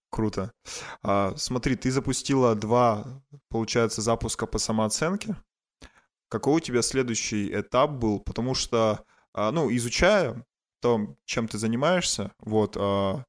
[0.09, 0.51] Круто.
[1.03, 5.35] А, смотри, ты запустила два, получается, запуска по самооценке.
[6.29, 8.19] Какой у тебя следующий этап был?
[8.19, 10.43] Потому что, а, ну, изучая
[10.81, 13.23] то, чем ты занимаешься, вот, а,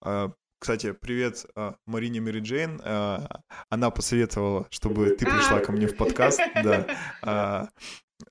[0.00, 0.32] а,
[0.64, 2.80] кстати, привет а, Марине Мэри Джейн.
[2.82, 6.40] А, она посоветовала, чтобы ты пришла ко мне в подкаст.
[6.64, 6.86] Да.
[7.20, 7.68] А,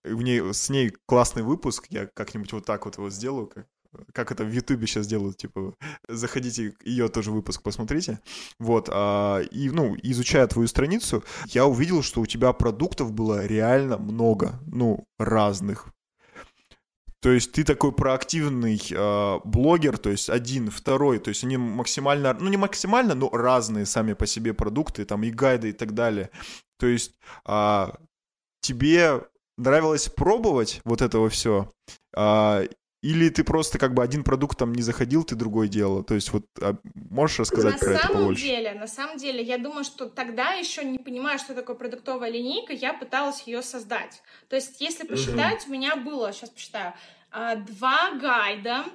[0.03, 1.85] в ней, с ней классный выпуск.
[1.91, 3.67] Я как-нибудь вот так вот его сделаю, как,
[4.13, 5.75] как это в Ютубе сейчас делают, типа,
[6.09, 8.19] заходите, ее тоже выпуск посмотрите.
[8.57, 13.99] Вот, а, и, ну, изучая твою страницу, я увидел, что у тебя продуктов было реально
[13.99, 15.93] много, ну, разных.
[17.23, 22.33] То есть ты такой проактивный э, блогер, то есть один, второй, то есть они максимально,
[22.33, 26.31] ну не максимально, но разные сами по себе продукты, там и гайды и так далее.
[26.77, 27.13] То есть
[27.47, 27.87] э,
[28.59, 29.21] тебе
[29.57, 31.71] нравилось пробовать вот этого все,
[32.13, 32.67] э,
[33.03, 36.03] или ты просто как бы один продукт там не заходил, ты другой делал?
[36.03, 38.45] То есть вот а можешь рассказать на про это побольше?
[38.45, 41.75] На самом деле, на самом деле, я думаю, что тогда еще не понимая, что такое
[41.75, 44.23] продуктовая линейка, я пыталась ее создать.
[44.47, 45.67] То есть если посчитать, mm-hmm.
[45.67, 46.93] у меня было, сейчас посчитаю,
[47.29, 48.85] а, два гайда,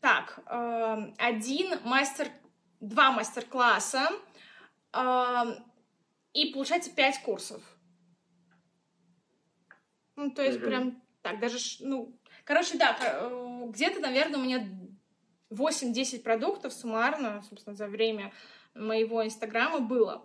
[0.00, 2.28] так, э, один мастер,
[2.80, 4.08] два мастер-класса
[4.94, 5.44] э,
[6.32, 7.60] и, получается, пять курсов.
[10.16, 10.64] Ну, то есть mm-hmm.
[10.64, 12.18] прям так, даже, ну,
[12.50, 14.66] Короче, да, э, где-то, наверное, у меня
[15.50, 18.32] 8-10 продуктов суммарно, собственно, за время
[18.74, 20.24] моего инстаграма было.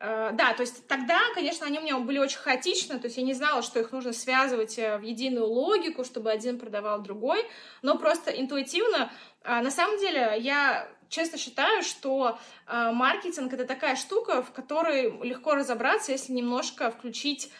[0.00, 3.22] Э, да, то есть тогда, конечно, они у меня были очень хаотичны, то есть я
[3.22, 7.46] не знала, что их нужно связывать э, в единую логику, чтобы один продавал другой,
[7.82, 9.12] но просто интуитивно,
[9.44, 16.10] на самом деле, я честно считаю, что маркетинг это такая штука, в которой легко разобраться,
[16.10, 17.50] если немножко включить,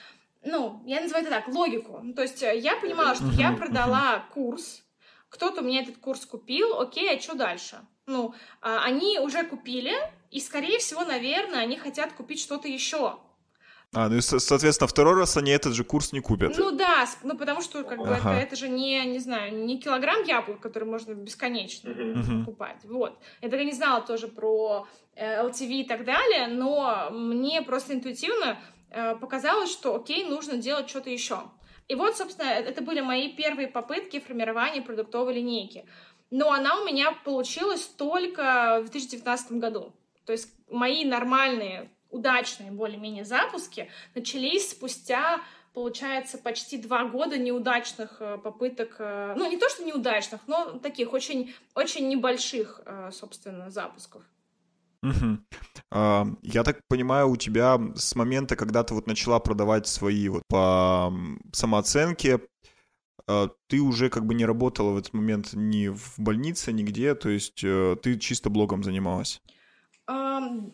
[0.45, 2.03] ну, я называю это так, логику.
[2.15, 4.83] То есть э, я понимала, что я продала курс,
[5.29, 7.81] кто-то мне этот курс купил, окей, а что дальше?
[8.07, 9.93] Ну, а, они уже купили,
[10.31, 13.19] и, скорее всего, наверное, они хотят купить что-то еще.
[13.93, 16.57] А, ну и, соответственно, второй раз они этот же курс не купят.
[16.57, 18.35] Ну да, ну потому что как бы ага.
[18.35, 22.41] это, это же не, не знаю, не килограмм яблок, который можно бесконечно uh-huh.
[22.41, 22.85] покупать.
[22.85, 23.19] Вот.
[23.41, 28.53] Я тогда не знала тоже про э, LTV и так далее, но мне просто интуитивно
[28.53, 28.80] э,
[29.21, 31.43] показалось, что окей, нужно делать что-то еще.
[31.91, 35.85] И вот, собственно, э, это были мои первые попытки формирования продуктовой линейки.
[36.31, 39.93] Но она у меня получилась только в 2019 году.
[40.25, 45.41] То есть мои нормальные удачные более-менее запуски начались спустя
[45.73, 51.13] получается, почти два года неудачных э, попыток, э, ну, не то, что неудачных, но таких
[51.13, 54.23] очень, очень небольших, э, собственно, запусков.
[55.03, 55.39] Угу.
[55.91, 60.43] А, я так понимаю, у тебя с момента, когда ты вот начала продавать свои вот
[60.49, 61.13] по
[61.53, 62.41] самооценке,
[63.69, 67.61] ты уже как бы не работала в этот момент ни в больнице, нигде, то есть
[67.61, 69.41] ты чисто блогом занималась?
[70.09, 70.73] Um,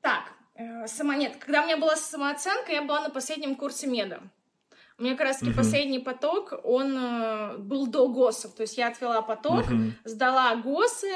[0.00, 4.20] так, Э, сама нет, когда у меня была самооценка, я была на последнем курсе меда.
[4.98, 5.56] У меня как раз таки uh-huh.
[5.56, 8.54] последний поток, он э, был до ГОСов.
[8.54, 9.92] То есть я отвела поток, uh-huh.
[10.04, 11.10] сдала ГОСы.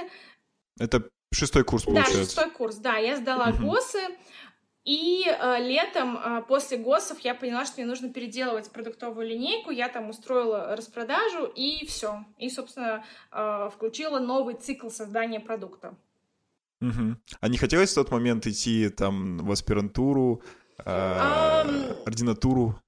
[0.79, 2.15] Это шестой курс, получается?
[2.15, 2.97] Да, шестой курс, да.
[2.97, 3.63] Я сдала uh-huh.
[3.63, 4.01] ГОСы,
[4.85, 9.71] и э, летом э, после ГОСов я поняла, что мне нужно переделывать продуктовую линейку.
[9.71, 12.25] Я там устроила распродажу, и все.
[12.39, 15.95] И, собственно, э, включила новый цикл создания продукта.
[16.81, 17.17] Угу.
[17.41, 20.43] А не хотелось в тот момент идти там в аспирантуру,
[20.85, 22.81] э, ординатуру?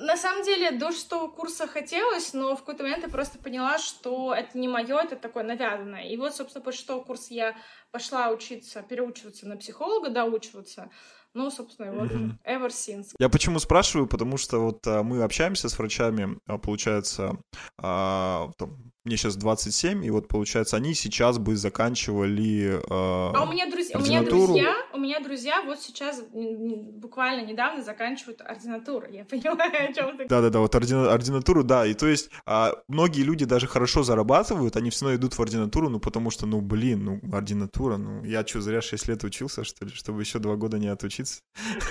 [0.00, 4.34] На самом деле, до шестого курса хотелось, но в какой-то момент я просто поняла, что
[4.34, 6.08] это не мое, это такое навязанное.
[6.08, 7.56] И вот, собственно, после шестого курса я
[7.90, 10.90] пошла учиться, переучиваться на психолога, доучиваться.
[11.34, 12.30] Ну, собственно, вот mm-hmm.
[12.46, 13.08] ever since.
[13.18, 17.36] Я почему спрашиваю, потому что вот а, мы общаемся с врачами, а, получается,
[17.78, 23.52] а, там, мне сейчас 27, и вот получается, они сейчас бы заканчивали э, А у
[23.52, 29.24] меня, друзья, у меня друзья, у меня друзья вот сейчас буквально недавно заканчивают ординатуру, я
[29.24, 30.26] понимаю, о чем ты.
[30.26, 34.90] Да-да-да, вот ордина, ординатуру, да, и то есть а, многие люди даже хорошо зарабатывают, они
[34.90, 38.60] все равно идут в ординатуру, ну потому что, ну блин, ну ординатура, ну я что,
[38.60, 41.42] зря 6 лет учился, что ли, чтобы еще 2 года не отучиться?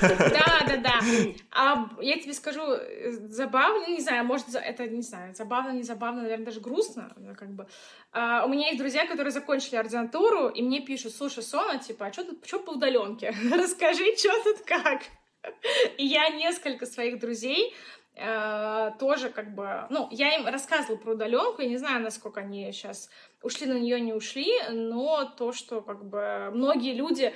[0.02, 1.00] Да-да-да,
[1.52, 6.24] а я тебе скажу, э, забавно, не знаю, может, это, не знаю, забавно, не забавно,
[6.24, 7.68] наверное, даже грустно, как бы.
[8.12, 12.14] А, у меня есть друзья, которые закончили ординатуру, и мне пишут, слушай, Сона, типа, а
[12.14, 13.34] что тут, что по удаленке?
[13.52, 15.02] Расскажи, что тут как?
[15.98, 17.74] И я несколько своих друзей
[18.16, 22.72] э, тоже как бы, ну, я им рассказывала про удаленку, я не знаю, насколько они
[22.72, 23.10] сейчас
[23.42, 27.34] ушли на нее, не ушли, но то, что как бы многие люди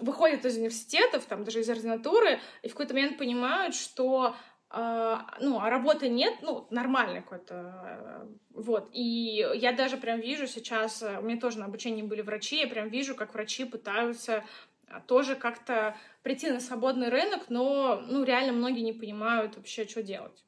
[0.00, 4.36] выходят из университетов, там даже из ординатуры, и в какой-то момент понимают, что
[4.70, 11.02] ну, а работы нет, ну, нормальный какой-то, uh, вот, и я даже прям вижу сейчас,
[11.02, 14.44] uh, у меня тоже на обучении были врачи, я прям вижу, как врачи пытаются
[15.06, 20.44] тоже как-то прийти на свободный рынок, но, ну, реально многие не понимают вообще, что делать.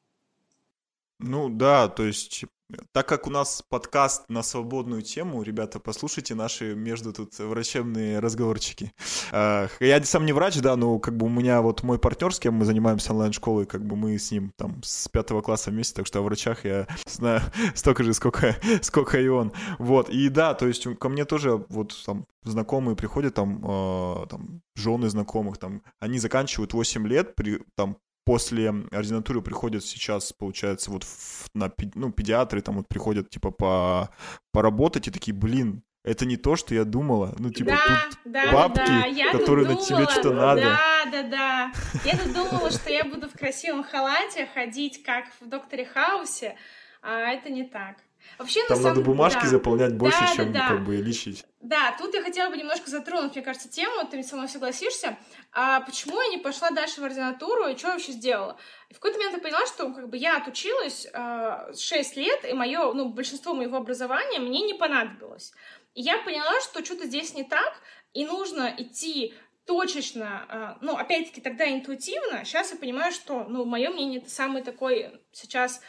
[1.19, 2.45] Ну, да, то есть
[2.91, 8.91] так как у нас подкаст на свободную тему, ребята, послушайте наши между тут врачебные разговорчики.
[9.31, 12.55] Я сам не врач, да, но как бы у меня вот мой партнер, с кем
[12.55, 16.19] мы занимаемся онлайн-школой, как бы мы с ним там с пятого класса вместе, так что
[16.19, 17.41] о врачах я знаю
[17.75, 19.51] столько же, сколько, сколько и он.
[19.79, 24.61] Вот, и да, то есть ко мне тоже вот там знакомые приходят, там, э, там
[24.75, 31.03] жены знакомых, там, они заканчивают 8 лет, при, там, после ординатуры приходят сейчас, получается, вот
[31.03, 34.09] в, на ну, педиатры там вот приходят, типа, по,
[34.51, 37.35] поработать и такие, блин, это не то, что я думала.
[37.37, 39.05] Ну, типа, да, тут да, бабки, да.
[39.05, 40.61] Я которые на тебе что-то надо.
[40.61, 41.71] Да, да, да.
[42.03, 46.55] Я тут думала, что я буду в красивом халате ходить, как в Докторе Хаусе,
[47.01, 47.97] а это не так.
[48.37, 48.89] Вообще, Там самом...
[48.89, 49.47] надо бумажки да.
[49.47, 51.45] заполнять больше, да, чем да, как бы лечить.
[51.59, 55.17] Да, тут я хотела бы немножко затронуть, мне кажется, тему, ты со мной согласишься.
[55.51, 58.57] А почему я не пошла дальше в ординатуру и что я вообще сделала?
[58.89, 62.53] И в какой-то момент я поняла, что как бы я отучилась э, 6 лет, и
[62.53, 65.53] мое, ну, большинство моего образования мне не понадобилось.
[65.93, 67.73] И я поняла, что что-то здесь не так,
[68.13, 69.33] и нужно идти
[69.65, 75.21] точечно, ну, опять-таки, тогда интуитивно, сейчас я понимаю, что, ну, мое мнение, это самый такой
[75.31, 75.81] сейчас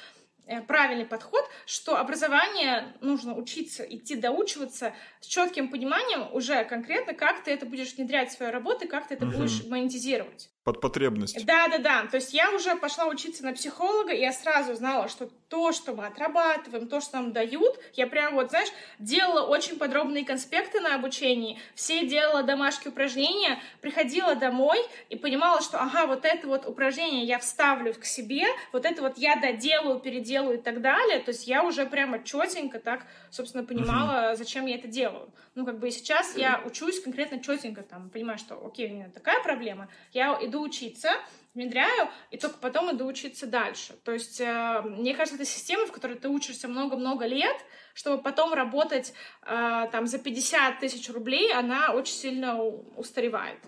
[0.67, 7.51] правильный подход, что образование нужно учиться, идти доучиваться с четким пониманием уже конкретно, как ты
[7.51, 9.37] это будешь внедрять в свою работу и как ты это uh-huh.
[9.37, 10.52] будешь монетизировать.
[10.65, 11.45] Под потребность.
[11.45, 12.07] Да, да, да.
[12.07, 15.93] То есть я уже пошла учиться на психолога, и я сразу знала, что то, что
[15.93, 20.95] мы отрабатываем, то, что нам дают, я прям вот, знаешь, делала очень подробные конспекты на
[20.95, 24.79] обучении, все делала домашние упражнения, приходила домой
[25.11, 29.19] и понимала, что, ага, вот это вот упражнение я вставлю к себе, вот это вот
[29.19, 31.19] я доделаю, переделаю и так далее.
[31.19, 35.29] То есть я уже прямо четенько так, собственно, понимала, зачем я это делаю.
[35.55, 39.11] Ну, как бы и сейчас я учусь конкретно четенько, там, понимаю, что, окей, у меня
[39.11, 41.11] такая проблема, я иду учиться,
[41.55, 43.95] внедряю, и только потом иду учиться дальше.
[44.05, 47.57] То есть, э, мне кажется, это система, в которой ты учишься много-много лет,
[47.95, 53.59] чтобы потом работать э, там за 50 тысяч рублей, она очень сильно устаревает.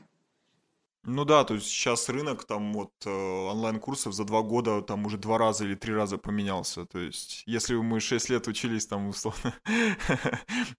[1.07, 5.19] Ну да, то есть сейчас рынок там вот э, онлайн-курсов за два года там уже
[5.19, 6.87] два раза или три раза поменялся.
[6.87, 9.55] То есть если мы шесть лет учились там условно,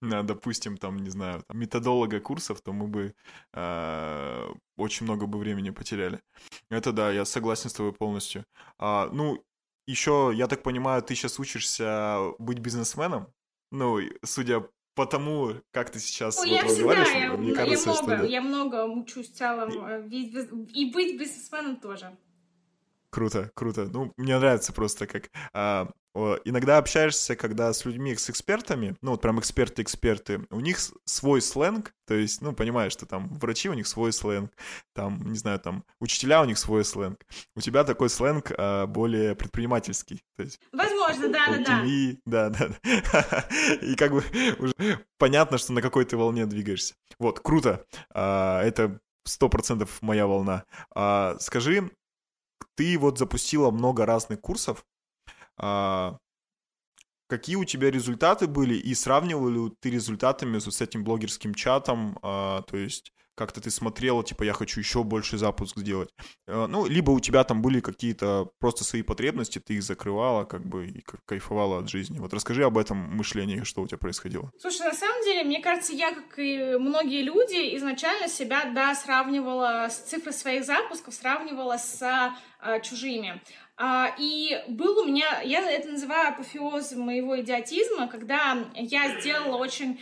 [0.00, 3.14] допустим, там, не знаю, там, методолога курсов, то мы бы
[3.54, 6.20] э, очень много бы времени потеряли.
[6.70, 8.44] Это да, я согласен с тобой полностью.
[8.78, 9.44] А, ну,
[9.86, 13.32] еще, я так понимаю, ты сейчас учишься быть бизнесменом?
[13.70, 17.94] Ну, судя потому, как ты сейчас Ой, вот я разговариваешь, всегда, мне я, кажется, я
[17.94, 18.26] много, что...
[18.26, 20.34] Я много учусь в целом, и...
[20.34, 22.16] Э, и быть бизнесменом тоже.
[23.10, 23.86] Круто, круто.
[23.86, 25.88] Ну, мне нравится просто, как а,
[26.44, 31.92] иногда общаешься, когда с людьми, с экспертами, ну, вот прям эксперты-эксперты, у них свой сленг,
[32.06, 34.52] то есть, ну, понимаешь, что там врачи у них свой сленг,
[34.94, 37.20] там, не знаю, там, учителя у них свой сленг.
[37.54, 40.22] У тебя такой сленг а, более предпринимательский.
[40.36, 41.84] То есть, Возможно, да-да-да.
[42.24, 43.48] Да, да.
[43.82, 44.24] И как бы
[44.58, 46.94] уже понятно, что на какой ты волне двигаешься.
[47.18, 47.84] Вот, круто.
[48.14, 50.64] А, это сто процентов моя волна.
[50.94, 51.90] А, скажи,
[52.76, 54.84] ты вот запустила много разных курсов,
[57.28, 62.62] какие у тебя результаты были и сравнивал ли ты результатами с, этим блогерским чатом, а,
[62.62, 66.08] то есть как-то ты смотрела, типа, я хочу еще больше запуск сделать.
[66.46, 70.64] А, ну, либо у тебя там были какие-то просто свои потребности, ты их закрывала, как
[70.66, 72.18] бы, и кайфовала от жизни.
[72.18, 74.50] Вот расскажи об этом мышлении, что у тебя происходило.
[74.58, 79.88] Слушай, на самом деле, мне кажется, я, как и многие люди, изначально себя, да, сравнивала
[79.90, 82.00] с цифрой своих запусков, сравнивала с
[82.58, 83.42] а, чужими.
[83.76, 90.00] А, и был у меня, я это называю апофеозом моего идиотизма, когда я сделала очень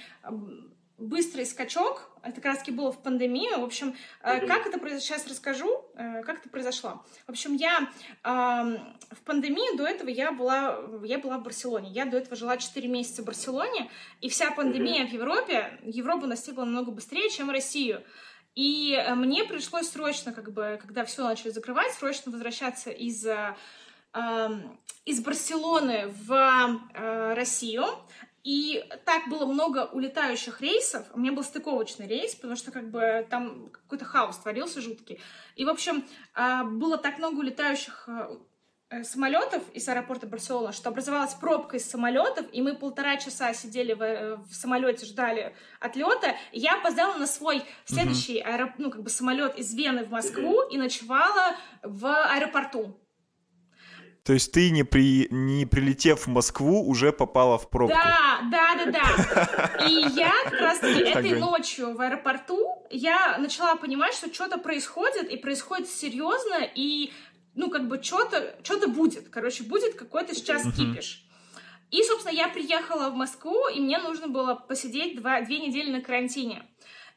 [0.96, 3.60] быстрый скачок, это как раз таки было в пандемию.
[3.60, 4.46] В общем, mm-hmm.
[4.46, 7.04] как это произошло, сейчас расскажу, э, как это произошло.
[7.26, 7.90] В общем, я
[8.22, 11.90] в пандемию до этого я была, я была в Барселоне.
[11.90, 16.64] Я до этого жила 4 месяца в Барселоне, и вся пандемия в Европе, Европу настигла
[16.64, 18.02] намного быстрее, чем Россию.
[18.54, 23.56] И э, мне пришлось срочно, как бы, когда все начали закрывать, срочно возвращаться из э,
[24.12, 27.84] эм, из Барселоны в э, Россию.
[28.44, 31.06] И так было много улетающих рейсов.
[31.14, 35.18] У меня был стыковочный рейс, потому что как бы там какой-то хаос творился жуткий.
[35.56, 36.04] И, в общем,
[36.78, 38.06] было так много улетающих
[39.02, 44.02] самолетов из аэропорта Барселона, что образовалась пробка из самолетов, и мы полтора часа сидели в,
[44.02, 46.36] э, в самолете, ждали отлета.
[46.52, 48.54] Я опоздала на свой следующий uh-huh.
[48.54, 48.70] аэроп...
[48.78, 52.96] ну, как бы самолет из Вены в Москву и ночевала в аэропорту.
[54.24, 57.94] То есть ты, не, при, не прилетев в Москву, уже попала в пробку?
[57.94, 59.86] Да, да, да, да.
[59.86, 65.36] И я как раз-таки этой ночью в аэропорту, я начала понимать, что что-то происходит, и
[65.36, 67.12] происходит серьезно, и
[67.54, 69.28] ну, как бы, что-то что будет.
[69.28, 70.76] Короче, будет какой-то сейчас uh-huh.
[70.76, 71.24] кипиш.
[71.90, 76.00] И, собственно, я приехала в Москву, и мне нужно было посидеть два, две недели на
[76.00, 76.66] карантине.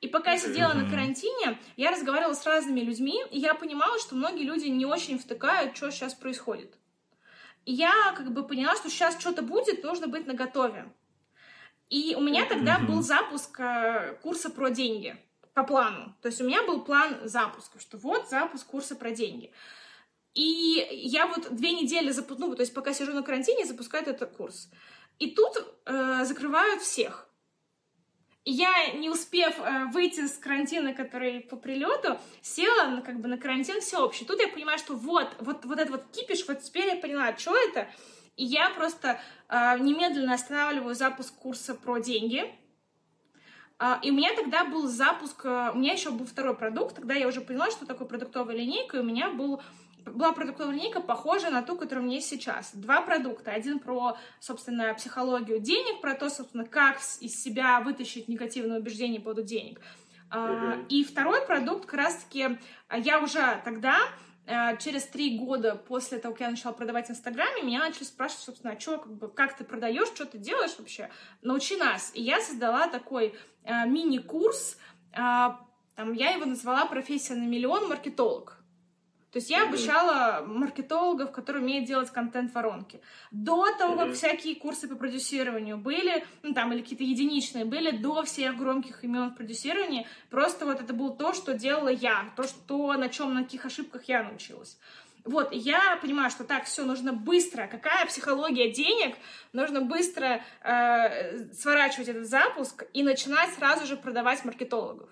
[0.01, 4.15] И пока я сидела на карантине, я разговаривала с разными людьми, и я понимала, что
[4.15, 6.77] многие люди не очень втыкают, что сейчас происходит.
[7.65, 10.93] И я как бы поняла, что сейчас что-то будет, нужно быть наготове.
[11.89, 15.15] И у меня тогда был запуск э, курса про деньги
[15.53, 16.15] по плану.
[16.21, 19.51] То есть у меня был план запуска, что вот запуск курса про деньги.
[20.33, 22.35] И я вот две недели, запу...
[22.37, 24.69] ну, то есть пока сижу на карантине, запускают этот курс.
[25.19, 25.53] И тут
[25.85, 27.27] э, закрывают всех.
[28.43, 33.27] И я, не успев э, выйти с карантина, который по прилету, села ну, как бы
[33.27, 34.25] на карантин всеобщий.
[34.25, 37.57] Тут я понимаю, что вот, вот, вот этот вот кипиш, вот теперь я поняла, что
[37.57, 37.87] это.
[38.35, 39.19] И я просто
[39.49, 42.53] э, немедленно останавливаю запуск курса про деньги.
[43.79, 47.13] Uh, и у меня тогда был запуск, uh, у меня еще был второй продукт, тогда
[47.13, 49.61] я уже поняла, что такое продуктовая линейка, и у меня был
[50.05, 52.71] была продуктовая линейка, похожая на ту, которая у меня есть сейчас.
[52.73, 53.51] Два продукта.
[53.51, 59.25] Один про, собственно, психологию денег, про то, собственно, как из себя вытащить негативные убеждения по
[59.25, 59.81] поводу денег.
[60.29, 60.85] Uh-huh.
[60.87, 62.57] И второй продукт, как раз-таки,
[62.89, 63.97] а, я уже тогда
[64.45, 68.43] а, через три года после того, как я начала продавать в Инстаграме, меня начали спрашивать,
[68.43, 71.09] собственно, а что, как, бы, как ты продаешь, что ты делаешь вообще,
[71.41, 72.11] научи нас.
[72.13, 74.77] И я создала такой э, мини-курс,
[75.13, 77.89] э, там, я его назвала «Профессия на миллион.
[77.89, 78.57] Маркетолог».
[79.37, 82.99] То есть я обучала маркетологов, которые умеют делать контент-воронки.
[83.29, 88.23] До того, как всякие курсы по продюсированию были, ну там, или какие-то единичные были, до
[88.23, 92.93] всех громких имен в продюсировании, просто вот это было то, что делала я, то, что,
[92.93, 94.79] на чем, на каких ошибках я научилась.
[95.23, 97.67] Вот, я понимаю, что так, все, нужно быстро.
[97.67, 99.17] Какая психология денег?
[99.53, 105.11] Нужно быстро э, сворачивать этот запуск и начинать сразу же продавать маркетологов.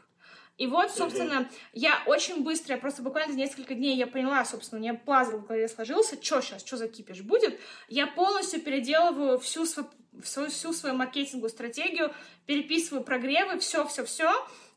[0.58, 4.80] И вот, собственно, я очень быстро, я просто буквально за несколько дней я поняла, собственно,
[4.80, 7.60] у меня пазл в голове сложился, что сейчас, что за кипиш будет.
[7.90, 9.90] Я полностью переделываю всю свою,
[10.24, 12.14] всю, всю свою маркетинговую стратегию,
[12.46, 14.32] переписываю прогревы, все-все-все,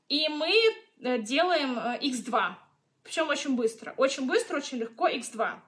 [0.08, 0.52] и мы
[1.00, 2.34] э, делаем X2.
[2.34, 2.54] Э,
[3.04, 3.94] Причем очень быстро.
[3.96, 5.60] Очень быстро, очень легко X2.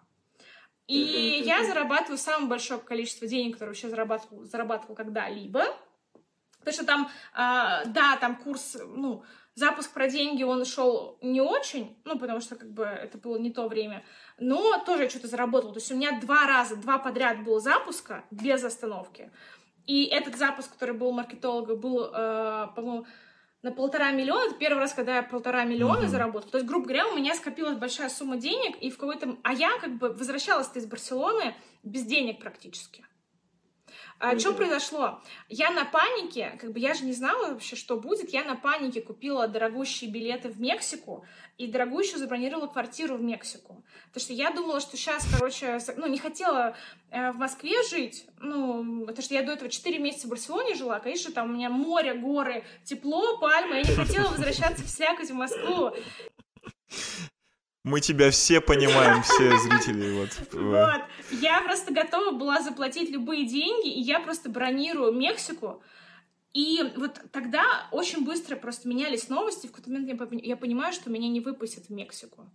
[0.88, 5.66] И я зарабатываю самое большое количество денег, которое вообще зарабатывал, зарабатывал когда-либо.
[6.58, 9.22] Потому что там, э, да, там курс, ну,
[9.60, 13.50] Запуск про деньги, он шел не очень, ну, потому что, как бы, это было не
[13.50, 14.02] то время,
[14.38, 15.72] но тоже что-то заработал.
[15.72, 19.30] То есть у меня два раза, два подряд было запуска без остановки.
[19.86, 23.04] И этот запуск, который был у маркетолога, был, э, по-моему,
[23.60, 24.46] на полтора миллиона.
[24.46, 26.08] Это первый раз, когда я полтора миллиона mm-hmm.
[26.08, 26.52] заработала.
[26.52, 29.36] То есть, грубо говоря, у меня скопилась большая сумма денег, и в какой-то...
[29.42, 33.04] А я как бы возвращалась из Барселоны без денег практически.
[34.20, 35.22] А, что произошло?
[35.48, 39.00] Я на панике, как бы я же не знала вообще, что будет, я на панике
[39.00, 41.24] купила дорогущие билеты в Мексику
[41.56, 43.82] и дорогущую забронировала квартиру в Мексику.
[44.08, 46.76] Потому что я думала, что сейчас, короче, ну, не хотела
[47.10, 51.00] э, в Москве жить, ну, потому что я до этого 4 месяца в Барселоне жила,
[51.00, 55.34] конечно, там у меня море, горы, тепло, пальмы, я не хотела возвращаться в слякоть в
[55.34, 55.92] Москву.
[57.82, 60.18] Мы тебя все понимаем, все зрители.
[60.18, 60.30] Вот.
[60.52, 61.00] вот.
[61.30, 65.82] Я просто готова была заплатить любые деньги, и я просто бронирую Мексику.
[66.52, 69.66] И вот тогда очень быстро просто менялись новости.
[69.66, 72.50] В какой-то момент я понимаю, что меня не выпустят в Мексику.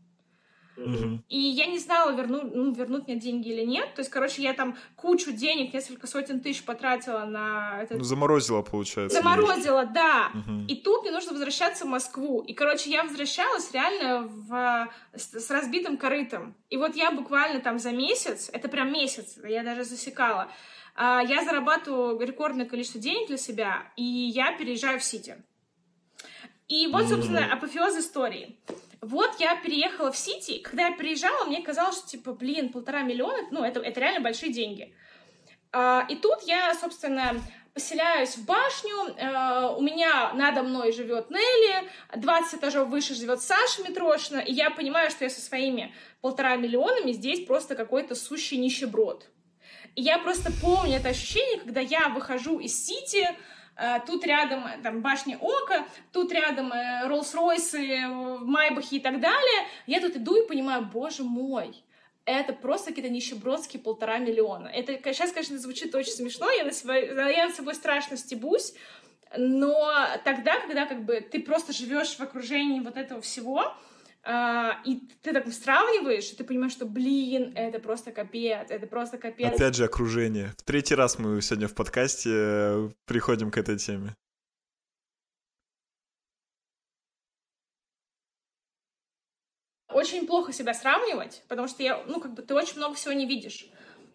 [0.77, 3.93] И я не знала, верну, ну, вернут мне деньги или нет.
[3.95, 7.97] То есть, короче, я там кучу денег, несколько сотен тысяч потратила на это.
[7.97, 9.17] Ну, заморозила, получается.
[9.17, 10.31] Заморозила, да.
[10.33, 10.65] Угу.
[10.67, 12.41] И тут мне нужно возвращаться в Москву.
[12.41, 14.89] И, короче, я возвращалась реально в...
[15.15, 16.55] с, с разбитым корытом.
[16.69, 20.49] И вот я буквально там за месяц, это прям месяц, я даже засекала,
[20.95, 25.37] а, я зарабатываю рекордное количество денег для себя, и я переезжаю в Сити.
[26.67, 28.57] И вот, собственно, апофеоз истории.
[29.05, 33.47] Вот я переехала в Сити, когда я приезжала, мне казалось, что, типа, блин, полтора миллиона,
[33.51, 34.95] ну, это, это реально большие деньги.
[35.71, 37.39] А, и тут я, собственно,
[37.75, 43.83] поселяюсь в башню, uh, у меня надо мной живет Нелли, 20 этажов выше живет Саша
[43.83, 49.29] Митрошина, и я понимаю, что я со своими полтора миллионами здесь просто какой-то сущий нищеброд.
[49.93, 53.33] И я просто помню это ощущение, когда я выхожу из Сити, Э,
[54.05, 58.07] тут рядом э, там башня Ока, тут рядом э, Роллс-Ройсы,
[58.39, 59.67] Майбахи и так далее.
[59.85, 61.83] Я тут иду и понимаю, боже мой,
[62.25, 64.67] это просто какие-то нищебродские полтора миллиона.
[64.67, 68.73] Это сейчас, конечно, звучит очень смешно, я на, себя, я над собой страшно стебусь,
[69.37, 73.73] но тогда, когда как бы ты просто живешь в окружении вот этого всего,
[74.27, 79.53] и ты так сравниваешь, и ты понимаешь, что, блин, это просто капец, это просто капец.
[79.53, 80.53] Опять же, окружение.
[80.57, 84.15] В третий раз мы сегодня в подкасте э, приходим к этой теме.
[89.89, 93.27] Очень плохо себя сравнивать, потому что я, ну, как бы ты очень много всего не
[93.27, 93.67] видишь.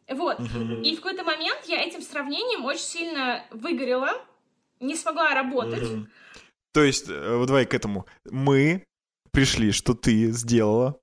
[0.09, 0.41] Вот.
[0.41, 4.11] И в какой-то момент я этим сравнением очень сильно выгорела,
[4.81, 5.89] не смогла работать.
[6.73, 8.07] То есть, э, вот давай к этому.
[8.25, 8.85] Мы
[9.33, 10.99] пришли, что ты сделала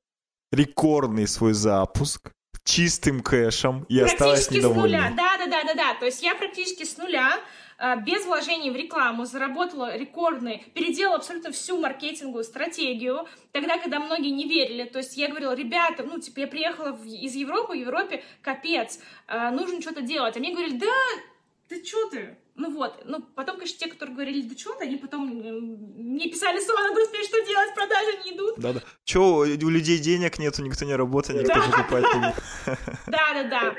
[0.51, 2.31] рекордный свой запуск
[2.67, 4.97] чистым кэшем и осталась недовольна.
[4.97, 5.93] с нуля, да, да, да, да, да.
[5.99, 7.39] То есть я практически с нуля
[7.77, 14.31] а, без вложений в рекламу заработала рекордный, переделала абсолютно всю маркетинговую стратегию, тогда, когда многие
[14.31, 14.83] не верили.
[14.83, 18.99] То есть я говорила, ребята, ну, типа, я приехала в, из Европы, в Европе капец,
[19.27, 20.35] э, нужно что-то делать.
[20.35, 21.21] А мне говорили, да,
[21.69, 22.37] ты что ты?
[22.57, 26.91] Ну вот, ну потом, конечно, те, которые говорили, да что они потом мне писали, Сона,
[26.91, 28.55] быстрее, что делать, продажи не идут.
[28.57, 28.81] Да-да.
[29.03, 32.33] Че, у людей денег нету, никто не работает, никто не
[33.05, 33.75] Да-да-да.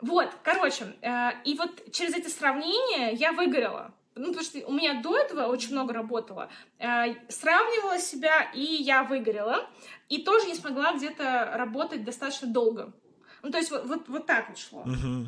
[0.00, 3.94] Вот, короче, э, и вот через эти сравнения я выгорела.
[4.14, 6.48] Ну, потому что у меня до этого очень много работало.
[6.78, 9.68] Э, сравнивала себя, и я выгорела.
[10.08, 12.94] И тоже не смогла где-то работать достаточно долго.
[13.42, 14.84] Ну, то есть вот, вот, вот так вот шло.
[14.86, 15.26] Uh-huh.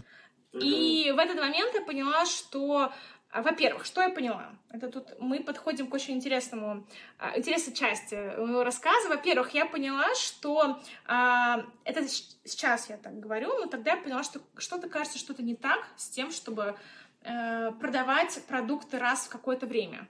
[0.60, 2.92] И в этот момент я поняла, что
[3.30, 4.54] а, во-первых, что я поняла?
[4.70, 6.86] Это тут мы подходим к очень интересному,
[7.18, 9.08] а, интересной части моего рассказа.
[9.08, 14.40] Во-первых, я поняла, что а, это сейчас я так говорю, но тогда я поняла, что
[14.56, 16.76] что-то кажется, что-то не так с тем, чтобы
[17.22, 20.08] э, продавать продукты раз в какое-то время.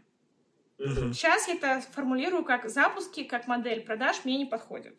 [0.79, 1.13] Mm-hmm.
[1.13, 4.99] Сейчас я это формулирую как запуски, как модель продаж мне не подходит.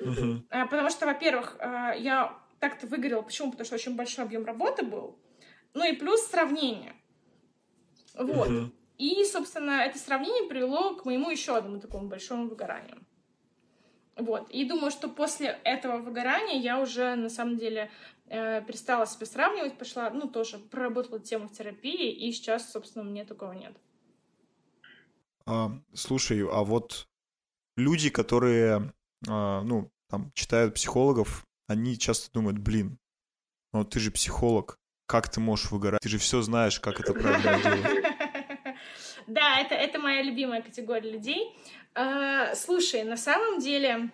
[0.00, 0.46] Мгм.
[0.50, 3.22] А, Потому что, во-первых, а, я так-то выгорела.
[3.22, 3.50] Почему?
[3.50, 5.18] Потому что очень большой объем работы был.
[5.74, 6.94] Ну и плюс сравнение.
[8.14, 8.48] Вот.
[8.48, 8.72] Мгм.
[8.98, 13.04] И, собственно, это сравнение привело к моему еще одному такому большому выгоранию.
[14.16, 14.50] Вот.
[14.50, 17.90] И думаю, что после этого выгорания я уже, на самом деле,
[18.26, 23.08] э, перестала себя сравнивать, пошла, ну, тоже проработала тему в терапии, и сейчас, собственно, у
[23.08, 23.76] меня такого нет.
[25.44, 27.06] А, слушай, а вот
[27.76, 28.94] люди, которые,
[29.28, 32.98] а, ну, там, читают психологов, они часто думают, блин,
[33.72, 36.00] ну ты же психолог, как ты можешь выгорать?
[36.00, 38.04] Ты же все знаешь, как это правильно делать.
[39.26, 41.52] Да, это, это моя любимая категория людей.
[41.96, 44.10] Э, Слушай, на самом деле,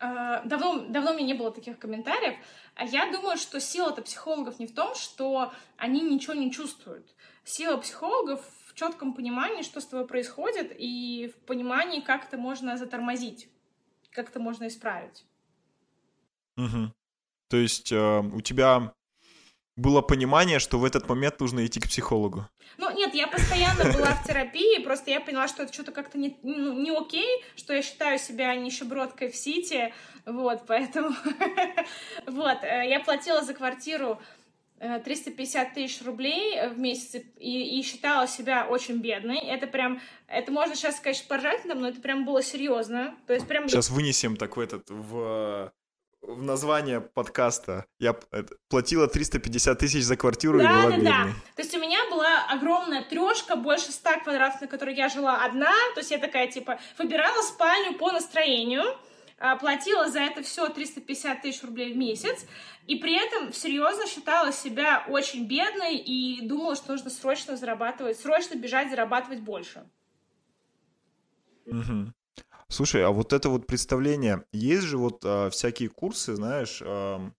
[0.00, 2.34] э, давно, давно меня не было таких комментариев,
[2.74, 7.06] а я думаю, что сила-то психологов не в том, что они ничего не чувствуют.
[7.44, 12.78] Сила психологов в четком понимании, что с тобой происходит, и в понимании, как это можно
[12.78, 13.48] затормозить,
[14.10, 15.24] как это можно исправить.
[16.56, 16.94] Мгм.
[17.48, 18.94] То есть а, у тебя
[19.76, 22.48] было понимание, что в этот момент нужно идти к психологу.
[22.78, 26.36] Ну, нет, я постоянно была в терапии, просто я поняла, что это что-то как-то не,
[26.42, 29.92] ну, не окей, что я считаю себя нищебродкой в Сити,
[30.26, 31.10] вот, поэтому...
[32.26, 34.20] Вот, э, я платила за квартиру
[34.78, 39.38] э, 350 тысяч рублей в месяц и, и считала себя очень бедной.
[39.38, 43.14] Это прям, это можно сейчас, конечно, поржать нам, но это прям было серьезно.
[43.26, 43.68] То есть прям...
[43.68, 45.72] Сейчас вынесем так в этот, в,
[46.26, 47.86] в название подкаста.
[47.98, 51.04] Я это, платила 350 тысяч за квартиру и Да, была да, бедной.
[51.12, 51.24] да.
[51.56, 55.72] То есть у меня была огромная трешка, больше 100 квадратов, на которой я жила одна.
[55.94, 58.84] То есть я такая, типа, выбирала спальню по настроению,
[59.38, 62.46] а, платила за это все 350 тысяч рублей в месяц,
[62.86, 68.54] и при этом серьезно считала себя очень бедной и думала, что нужно срочно зарабатывать, срочно
[68.56, 69.84] бежать зарабатывать больше.
[71.66, 72.14] Мгм.
[72.68, 77.34] Слушай, а вот это вот представление, есть же вот а, всякие курсы, знаешь, ам,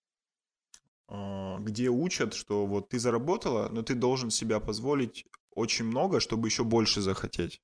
[1.07, 6.47] а, где учат, что вот ты заработала, но ты должен себя позволить очень много, чтобы
[6.47, 7.61] еще больше захотеть.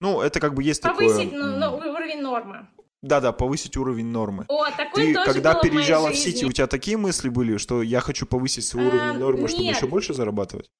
[0.00, 1.58] Ну, это как бы есть Повысить такое...
[1.58, 2.68] ну, м, ну, уровень нормы.
[3.02, 4.46] Да-да, повысить уровень нормы.
[4.48, 6.30] О, такое Ты тоже когда было в переезжала в жизни.
[6.30, 9.64] Сити, у тебя такие мысли были, что я хочу повысить свой уровень Эм, нормы, чтобы
[9.64, 9.76] нет.
[9.76, 10.70] еще больше зарабатывать?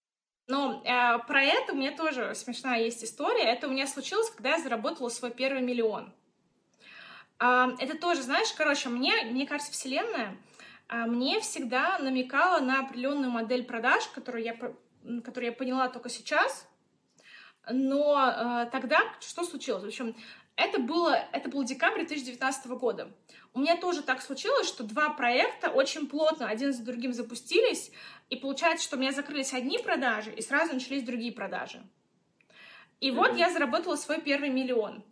[0.46, 3.44] Но э, про это у меня тоже смешная есть история.
[3.44, 6.12] Это у меня случилось, когда я заработала свой первый миллион.
[7.38, 10.36] А, это тоже, знаешь, короче, мне, мне кажется, Вселенная
[10.88, 16.68] а, мне всегда намекала на определенную модель продаж, которую я, которую я поняла только сейчас.
[17.70, 19.84] Но э, тогда что случилось?
[19.84, 20.14] В общем,
[20.54, 23.10] это, было, это был декабрь 2019 года.
[23.54, 27.92] У меня тоже так случилось, что два проекта очень плотно один за другим запустились,
[28.28, 31.80] и получается, что у меня закрылись одни продажи, и сразу начались другие продажи.
[33.00, 35.04] И вот я заработала свой первый миллион.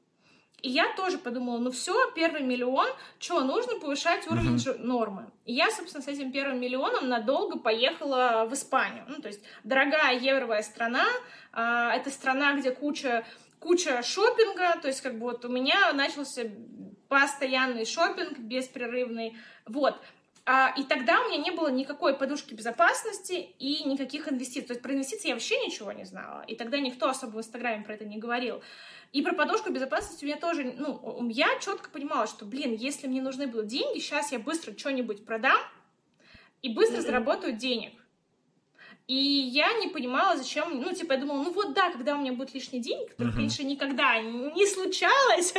[0.61, 2.89] И я тоже подумала, ну все, первый миллион,
[3.19, 5.31] что, нужно повышать уровень жи- нормы.
[5.45, 9.05] И я, собственно, с этим первым миллионом надолго поехала в Испанию.
[9.09, 11.05] Ну, то есть дорогая евровая страна,
[11.53, 13.25] а, это страна, где куча
[13.59, 16.43] куча шопинга, то есть как бы вот у меня начался
[17.13, 19.37] постоянный шопинг беспрерывный,
[19.67, 20.01] вот.
[20.47, 24.69] А, и тогда у меня не было никакой подушки безопасности и никаких инвестиций.
[24.69, 26.43] То есть про инвестиции я вообще ничего не знала.
[26.49, 28.63] И тогда никто особо в Инстаграме про это не говорил.
[29.13, 33.21] И про подушку безопасности у меня тоже, ну, я четко понимала, что, блин, если мне
[33.21, 35.61] нужны будут деньги, сейчас я быстро что-нибудь продам
[36.63, 37.93] и быстро заработаю денег.
[39.09, 42.33] И я не понимала, зачем, ну, типа, я думала, ну вот да, когда у меня
[42.33, 43.37] будут лишние деньги, которые, Мгм.
[43.37, 45.53] конечно, никогда не случалось,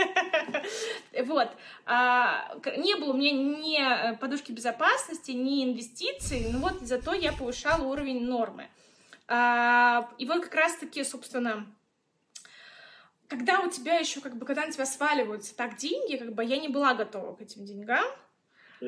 [1.25, 1.49] вот,
[1.85, 7.33] а, не было у меня ни э, подушки безопасности, ни инвестиций, ну вот зато я
[7.33, 8.69] повышала уровень нормы.
[9.27, 11.65] А, И вот как раз-таки, собственно,
[13.27, 16.57] когда у тебя еще, как бы, когда на тебя сваливаются так деньги, как бы я
[16.57, 18.05] не была готова к этим деньгам,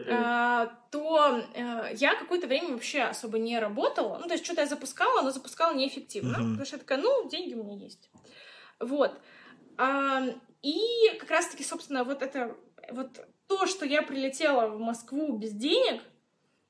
[0.10, 4.18] а, то э, я какое-то время вообще особо не работала.
[4.18, 6.38] Ну, то есть что-то я запускала, но запускала неэффективно.
[6.38, 6.52] Мгм.
[6.52, 8.10] Потому что я такая, ну, деньги у меня есть.
[8.80, 9.14] Вот.
[9.78, 10.24] А,
[10.62, 10.82] и
[11.20, 12.56] как раз-таки, собственно, вот это
[12.92, 16.02] вот то, что я прилетела в Москву без денег,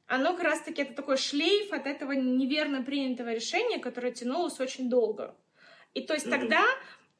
[0.07, 5.35] оно как раз-таки это такой шлейф от этого неверно принятого решения, которое тянулось очень долго.
[5.93, 6.39] И то есть Мгм.
[6.39, 6.63] тогда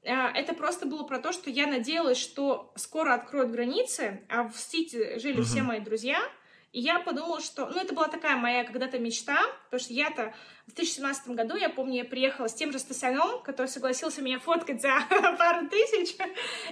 [0.06, 5.20] это просто было про то, что я надеялась, что скоро откроют границы, а в Сити
[5.20, 5.68] жили все Мгм.
[5.68, 6.20] мои друзья,
[6.72, 7.68] и я подумала, что...
[7.68, 10.34] Ну, это была такая моя когда-то мечта, потому что я-то
[10.68, 14.82] в 2017 году, я помню, я приехала с тем же Стасяном, который согласился меня фоткать
[14.82, 15.00] за
[15.38, 16.16] пару тысяч,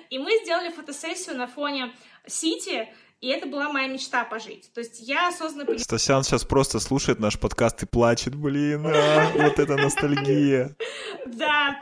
[0.09, 1.93] и мы сделали фотосессию на фоне
[2.27, 2.89] Сити,
[3.21, 4.69] и это была моя мечта пожить.
[4.73, 9.31] То есть я осознанно поняла, Стасян сейчас просто слушает наш подкаст и плачет, блин, а,
[9.33, 10.75] вот это ностальгия.
[11.25, 11.81] Да,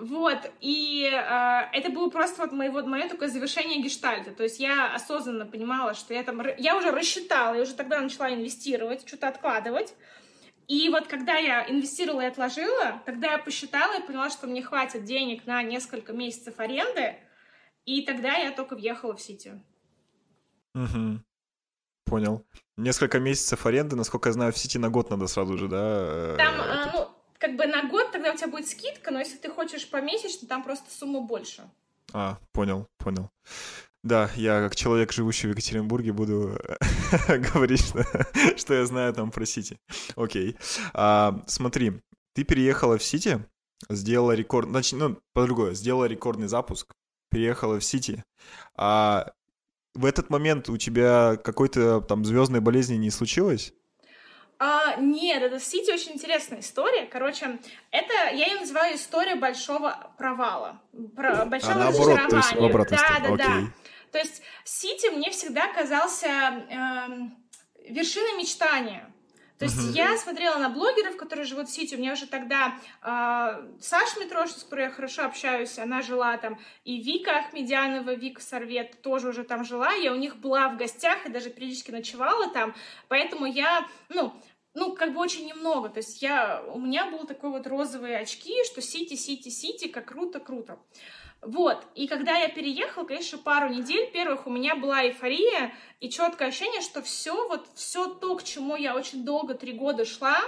[0.00, 4.30] Вот, и э, это было просто вот мое, вот мое такое завершение гештальта.
[4.30, 6.40] То есть я осознанно понимала, что я там...
[6.56, 9.94] Я уже рассчитала, я уже тогда начала инвестировать, что-то откладывать.
[10.68, 15.04] И вот когда я инвестировала и отложила, тогда я посчитала и поняла, что мне хватит
[15.04, 17.16] денег на несколько месяцев аренды,
[17.84, 19.60] и тогда я только въехала в Сити.
[20.74, 21.20] Угу.
[22.04, 22.46] Понял.
[22.76, 26.36] Несколько месяцев аренды, насколько я знаю, в Сити на год надо сразу же, да?
[26.36, 27.08] Там, э, ну,
[27.40, 30.62] как бы на год тогда у тебя будет скидка, но если ты хочешь помесячно, там
[30.62, 31.68] просто сумма больше.
[32.12, 33.30] А, понял, понял.
[34.02, 36.58] Да, я как человек, живущий в Екатеринбурге, буду
[37.52, 38.04] говорить, что,
[38.56, 39.78] что я знаю там про Сити.
[40.16, 40.56] Окей.
[40.92, 42.00] А, смотри,
[42.34, 43.44] ты переехала в Сити,
[43.88, 44.68] сделала рекорд...
[44.68, 46.92] Значит, ну, по-другому, сделала рекордный запуск,
[47.30, 48.22] переехала в Сити.
[48.76, 49.32] А
[49.94, 53.72] в этот момент у тебя какой-то там звездной болезни не случилось?
[54.62, 57.06] А, нет, это Сити очень интересная история.
[57.06, 57.58] Короче,
[57.90, 60.78] это я ее называю история большого провала,
[61.16, 62.28] про, большого а наоборот, разочарования.
[62.28, 63.36] То есть в обратную да, да, Окей.
[63.36, 63.72] да.
[64.12, 69.10] То есть Сити мне всегда казался э, вершиной мечтания.
[69.60, 69.92] То есть uh-huh.
[69.92, 71.94] я смотрела на блогеров, которые живут в Сити.
[71.94, 76.58] У меня уже тогда э, Саша Митрошин, с которой я хорошо общаюсь, она жила там.
[76.84, 79.92] И Вика Ахмедянова, Вика Сорвет тоже уже там жила.
[79.92, 82.74] Я у них была в гостях и даже периодически ночевала там.
[83.08, 84.32] Поэтому я, ну,
[84.74, 85.88] ну, как бы очень немного.
[85.88, 90.06] То есть я, у меня был такой вот розовые очки, что Сити, Сити, Сити, как
[90.06, 90.78] круто, круто.
[91.42, 96.48] Вот, и когда я переехала, конечно, пару недель первых у меня была эйфория и четкое
[96.48, 100.38] ощущение, что все, вот все то, к чему я очень долго, три года шла,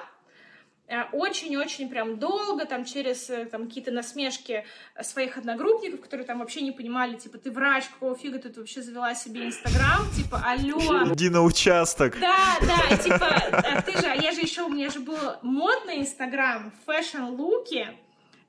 [1.12, 4.64] очень-очень прям долго, там, через э, там, какие-то насмешки
[5.00, 9.14] своих одногруппников, которые там вообще не понимали, типа, ты врач, какого фига ты вообще завела
[9.14, 11.12] себе Инстаграм, типа, алло.
[11.12, 12.18] Иди на участок.
[12.20, 16.00] Да, да, типа, «А ты же, а я же еще, у меня же был модный
[16.00, 17.88] Инстаграм, fashion-луки,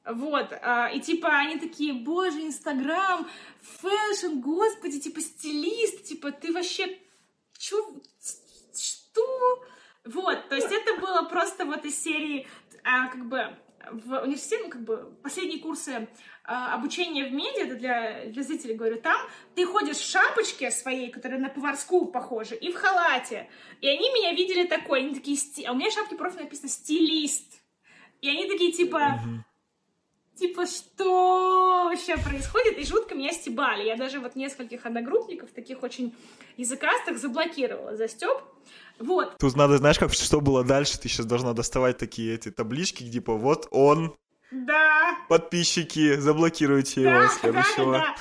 [0.05, 3.25] вот, а, и типа они такие, боже, Инстаграм,
[3.61, 6.97] fashion, господи, типа стилист, типа ты вообще,
[7.57, 7.77] чё,
[8.75, 9.63] что?
[10.05, 12.47] Вот, то есть это было просто вот из серии,
[12.83, 13.55] а, как бы,
[13.91, 16.07] в университете, ну, как бы, последние курсы
[16.43, 19.17] а, обучения в медиа, это для, для зрителей говорю, там
[19.55, 23.49] ты ходишь в шапочке своей, которая на поварскую похожа, и в халате.
[23.79, 25.37] И они меня видели такой, они такие,
[25.67, 27.61] а у меня в шапке профиль написано «стилист».
[28.21, 29.52] И они такие, типа, mm-hmm
[30.36, 33.84] типа, что вообще происходит, и жутко меня стебали.
[33.84, 36.15] Я даже вот нескольких одногруппников, таких очень
[36.57, 38.41] языкастых, заблокировала за стёб.
[38.99, 39.38] Вот.
[39.38, 43.34] Тут надо, знаешь, как что было дальше, ты сейчас должна доставать такие эти таблички, типа,
[43.34, 44.15] вот он,
[44.51, 45.17] да.
[45.29, 47.93] Подписчики, заблокируйте да, его следующего.
[47.93, 48.15] Да, да.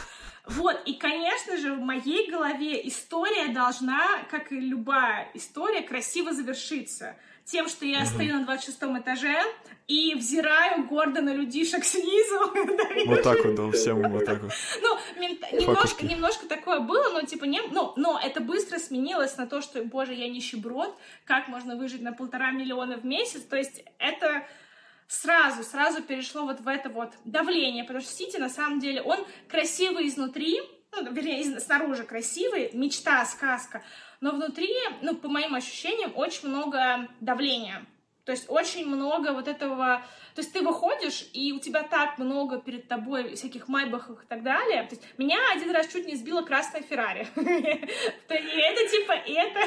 [0.46, 7.16] Вот, и, конечно же, в моей голове история должна, как и любая история, красиво завершиться.
[7.44, 9.36] Тем, что я стою на 26 этаже,
[9.88, 12.52] и взираю гордо на людишек снизу.
[13.06, 14.52] Вот так вот, да, всем вот так вот.
[14.80, 19.60] Ну, немножко, немножко такое было, но типа не, ну, но это быстро сменилось на то,
[19.60, 24.46] что, боже, я нищеброд, как можно выжить на полтора миллиона в месяц, то есть это
[25.08, 29.18] сразу, сразу перешло вот в это вот давление, потому что Сити, на самом деле, он
[29.48, 30.60] красивый изнутри,
[30.92, 33.82] ну, вернее, снаружи красивый, мечта, сказка,
[34.22, 37.84] но внутри, ну, по моим ощущениям, очень много давления.
[38.24, 40.00] То есть очень много вот этого...
[40.36, 44.44] То есть ты выходишь, и у тебя так много перед тобой всяких майбахов и так
[44.44, 44.84] далее.
[44.84, 47.26] То есть меня один раз чуть не сбила красная Феррари.
[47.34, 49.60] Это типа, это...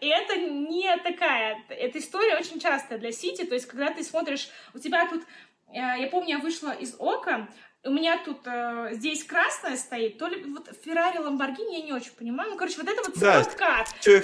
[0.00, 1.62] Это не такая...
[1.68, 3.44] Эта история очень частая для Сити.
[3.44, 5.22] То есть когда ты смотришь, у тебя тут...
[5.68, 7.48] Э, я помню, я вышла из Ока,
[7.84, 12.12] у меня тут э, здесь красная стоит, то ли вот Феррари, Ламборгини, я не очень
[12.12, 12.50] понимаю.
[12.50, 13.44] Ну, короче, вот это вот да,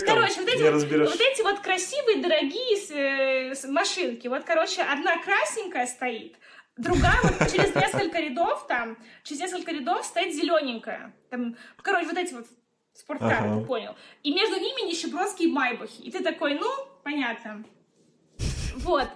[0.06, 4.28] Короче, вот эти, вот, вот эти вот красивые, дорогие э, с машинки.
[4.28, 6.36] Вот, короче, одна красненькая стоит,
[6.78, 11.14] другая вот через несколько рядов там, через несколько рядов стоит зелененькая.
[11.28, 12.46] Там, короче, вот эти вот
[12.94, 13.60] спорткары, ага.
[13.60, 13.96] ты понял.
[14.22, 16.00] И между ними нищебродские майбахи.
[16.00, 16.68] И ты такой, ну,
[17.04, 17.64] понятно.
[18.76, 19.08] Вот.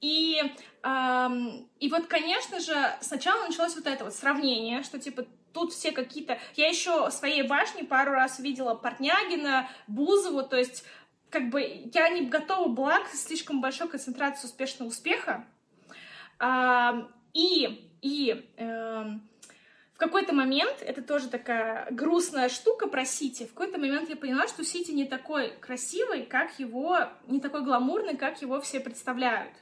[0.00, 0.40] И,
[1.80, 6.38] и вот, конечно же, сначала началось вот это вот сравнение, что типа тут все какие-то...
[6.54, 10.84] Я еще в своей башне пару раз видела Портнягина, Бузову, то есть
[11.30, 11.60] как бы
[11.92, 15.44] я не готова была к слишком большой концентрации успешного успеха.
[17.34, 19.28] И, и эм,
[19.92, 24.46] в какой-то момент, это тоже такая грустная штука про Сити, в какой-то момент я поняла,
[24.46, 29.52] что Сити не такой красивый, как его, не такой гламурный, как его все представляют.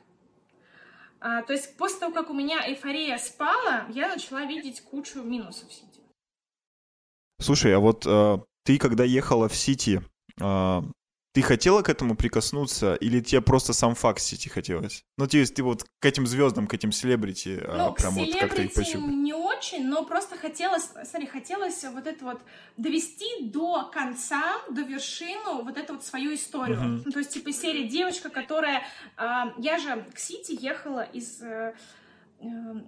[1.20, 5.68] А, то есть после того, как у меня эйфория спала, я начала видеть кучу минусов
[5.68, 6.00] в Сити.
[7.40, 10.02] Слушай, а вот э, ты когда ехала в Сити,
[10.40, 10.82] э,
[11.36, 15.04] ты хотела к этому прикоснуться, или тебе просто сам факт сети хотелось?
[15.18, 18.34] Ну, то есть ты вот к этим звездам, к этим селебрити, а, ну, прям вот
[18.40, 19.08] как-то их почему?
[19.08, 22.40] не очень, но просто хотелось, смотри, хотелось вот это вот
[22.78, 26.78] довести до конца, до вершину вот эту вот свою историю.
[26.78, 27.02] Uh-huh.
[27.04, 28.84] Ну, то есть, типа, серия девочка, которая...
[29.18, 31.42] Э, я же к Сити ехала из...
[31.42, 31.74] Э,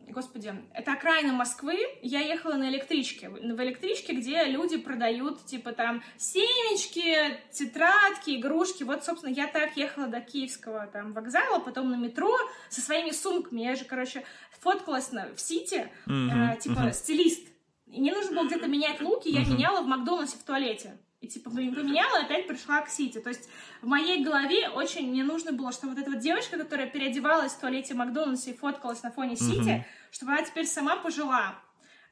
[0.09, 6.03] господи, это окраина Москвы, я ехала на электричке, в электричке, где люди продают, типа, там,
[6.17, 12.37] семечки, тетрадки, игрушки, вот, собственно, я так ехала до Киевского, там, вокзала, потом на метро
[12.69, 14.25] со своими сумками, я же, короче,
[14.61, 16.57] фоткалась на, в Сити, mm-hmm.
[16.57, 16.93] э, типа, mm-hmm.
[16.93, 17.49] стилист,
[17.87, 19.53] и мне нужно было где-то менять луки, я mm-hmm.
[19.53, 20.99] меняла в Макдональдсе в туалете.
[21.21, 23.19] И типа поменяла, и опять пришла к Сити.
[23.19, 23.49] То есть
[23.83, 27.61] в моей голове очень мне нужно было, чтобы вот эта вот девочка, которая переодевалась в
[27.61, 30.13] туалете Макдональдса и фоткалась на фоне Сити, mm-hmm.
[30.13, 31.57] чтобы она теперь сама пожила.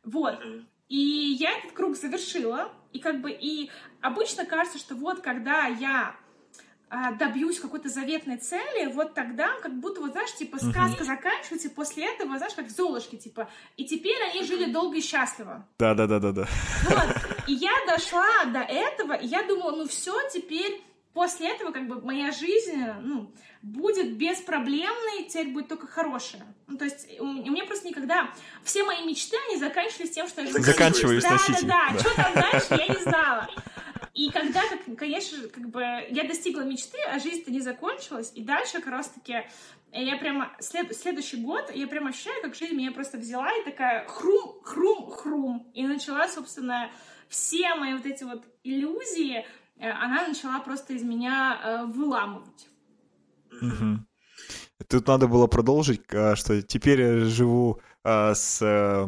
[0.03, 0.41] Вот.
[0.89, 0.99] И
[1.39, 2.73] я этот круг завершила.
[2.93, 6.17] И как бы и обычно кажется, что вот когда я
[6.89, 11.67] а, добьюсь какой-то заветной цели, вот тогда как будто, вот знаешь, типа сказка uh заканчивается,
[11.69, 15.67] и после этого, знаешь, как в Золушке, типа, и теперь они жили долго и счастливо.
[15.79, 16.47] Да-да-да-да-да.
[16.85, 20.83] Вот, и я дошла до этого, и я думала, ну все, теперь
[21.13, 23.33] после этого как бы моя жизнь, ну,
[23.63, 26.47] будет беспроблемной, теперь будет только хорошая.
[26.67, 28.31] Ну, то есть у меня просто никогда...
[28.63, 30.53] Все мои мечты, они заканчивались тем, что я...
[30.53, 33.49] Заканчивались да, да, да, да, что там дальше, я не знала.
[34.13, 34.63] И когда,
[34.97, 39.45] конечно, как бы я достигла мечты, а жизнь-то не закончилась, и дальше как раз-таки
[39.93, 44.07] я прямо след, следующий год я прямо ощущаю, как жизнь меня просто взяла и такая
[44.07, 45.71] хрум, хрум, хрум.
[45.75, 46.91] И начала, собственно,
[47.29, 49.45] все мои вот эти вот иллюзии,
[49.79, 52.69] э, она начала просто из меня э, выламывать.
[53.61, 54.07] Угу.
[54.89, 59.07] Тут надо было продолжить, а, что теперь я живу а, с э,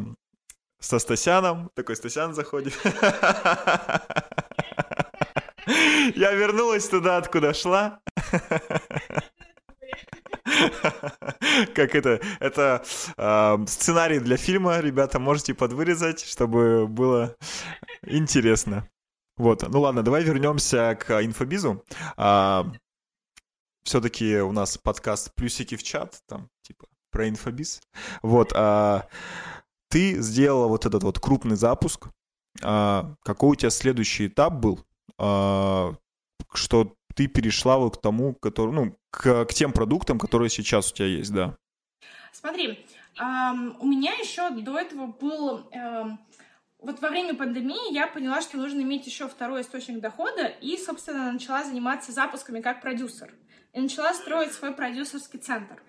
[0.79, 1.69] со Стасяном.
[1.75, 2.73] Такой Стасян заходит.
[6.15, 7.99] Я вернулась туда, откуда шла.
[11.75, 12.21] Как это?
[12.39, 12.83] Это
[13.67, 17.35] сценарий для фильма, ребята, можете подвырезать, чтобы было
[18.03, 18.87] интересно.
[19.39, 21.81] Вот, ну ладно, давай вернемся к инфобизу.
[22.17, 22.69] А,
[23.83, 27.81] все-таки у нас подкаст плюсики в чат, там типа про инфобиз.
[28.21, 29.07] Вот, а,
[29.89, 32.09] ты сделала вот этот вот крупный запуск.
[32.61, 34.85] А, какой у тебя следующий этап был?
[36.53, 40.95] Что ты перешла вот к тому, который, ну, к, к тем продуктам, которые сейчас у
[40.95, 41.57] тебя есть, да?
[42.31, 42.85] Смотри,
[43.19, 45.69] эм, у меня еще до этого был...
[45.71, 46.17] Эм,
[46.77, 51.33] вот во время пандемии я поняла, что нужно иметь еще второй источник дохода, и, собственно,
[51.33, 53.33] начала заниматься запусками как продюсер.
[53.73, 55.83] И начала строить свой продюсерский центр.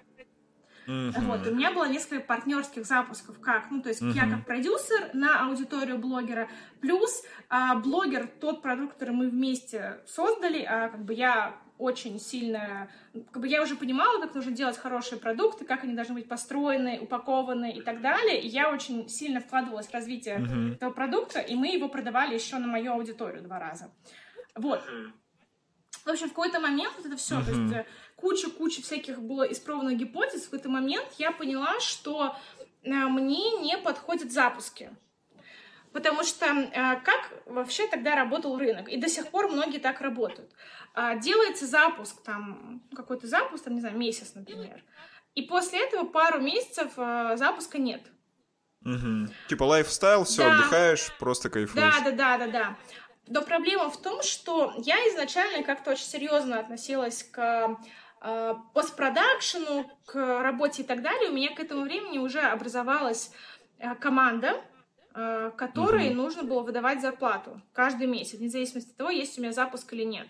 [0.91, 1.21] Uh-huh.
[1.27, 4.13] Вот, у меня было несколько партнерских запусков, как, ну, то есть uh-huh.
[4.13, 6.49] я как продюсер на аудиторию блогера,
[6.81, 12.91] плюс а, блогер, тот продукт, который мы вместе создали, а, как бы я очень сильно,
[13.31, 16.99] как бы я уже понимала, как нужно делать хорошие продукты, как они должны быть построены,
[17.01, 18.41] упакованы и так далее.
[18.41, 20.75] И я очень сильно вкладывалась в развитие uh-huh.
[20.75, 23.91] этого продукта, и мы его продавали еще на мою аудиторию два раза.
[24.57, 24.83] Вот.
[26.05, 27.45] В общем, в какой-то момент вот это все, uh-huh.
[27.45, 27.87] то есть э,
[28.21, 32.37] куча-куча всяких было испробованных гипотез, в какой-то момент я поняла, что
[32.83, 34.91] э, мне не подходят запуски.
[35.93, 38.89] Потому что э, как вообще тогда работал рынок?
[38.89, 40.53] И до сих пор многие так работают.
[40.95, 44.83] А, делается запуск, там, какой-то запуск, там, не знаю, месяц, например.
[45.35, 48.03] И после этого пару месяцев э, запуска нет.
[48.85, 49.29] Угу.
[49.49, 50.55] Типа лайфстайл, все, да.
[50.55, 51.83] отдыхаешь, просто кайфуешь.
[51.83, 52.77] Да, да, да, да, да.
[53.27, 57.79] Но проблема в том, что я изначально как-то очень серьезно относилась к
[58.75, 63.33] постпродакшену, к работе и так далее, у меня к этому времени уже образовалась
[63.79, 64.61] э, команда,
[65.15, 66.17] э, которой угу.
[66.17, 70.05] нужно было выдавать зарплату каждый месяц, вне зависимости от того, есть у меня запуск или
[70.05, 70.27] нет.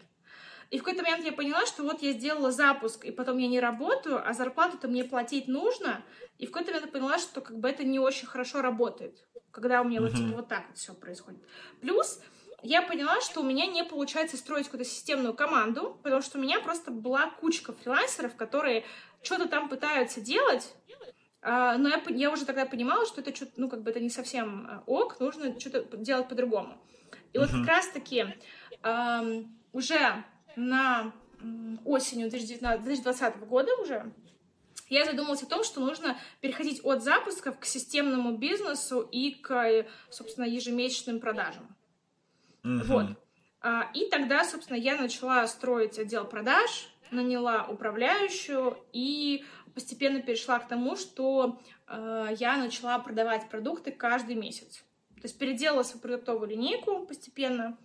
[0.70, 3.59] И в какой-то момент я поняла, что вот я сделала запуск, и потом я не
[3.59, 6.01] работаю, а зарплату-то мне платить нужно.
[6.38, 9.18] И в какой-то момент я поняла, что как бы это не очень хорошо работает,
[9.51, 10.03] когда у меня uh-huh.
[10.03, 11.41] вот, типа, вот так вот все происходит.
[11.80, 12.20] Плюс
[12.63, 16.61] я поняла, что у меня не получается строить какую-то системную команду, потому что у меня
[16.61, 18.85] просто была кучка фрилансеров, которые
[19.23, 20.73] что-то там пытаются делать,
[21.43, 24.11] а, но я, я уже тогда понимала, что это что-то, ну, как бы это не
[24.11, 26.77] совсем э, ок, нужно что-то делать по-другому.
[27.33, 27.41] И uh-huh.
[27.41, 28.27] вот как раз-таки
[29.73, 30.25] уже
[30.57, 31.13] на
[31.85, 34.13] осенью 2019, 2020 года уже
[34.89, 40.45] я задумалась о том, что нужно переходить от запусков к системному бизнесу и к, собственно,
[40.45, 41.77] ежемесячным продажам.
[42.65, 42.85] Угу.
[42.85, 43.07] Вот.
[43.63, 49.45] А, и тогда, собственно, я начала строить отдел продаж, наняла управляющую и
[49.75, 54.85] постепенно перешла к тому, что э, я начала продавать продукты каждый месяц.
[55.17, 57.77] То есть переделала свою продуктовую линейку постепенно.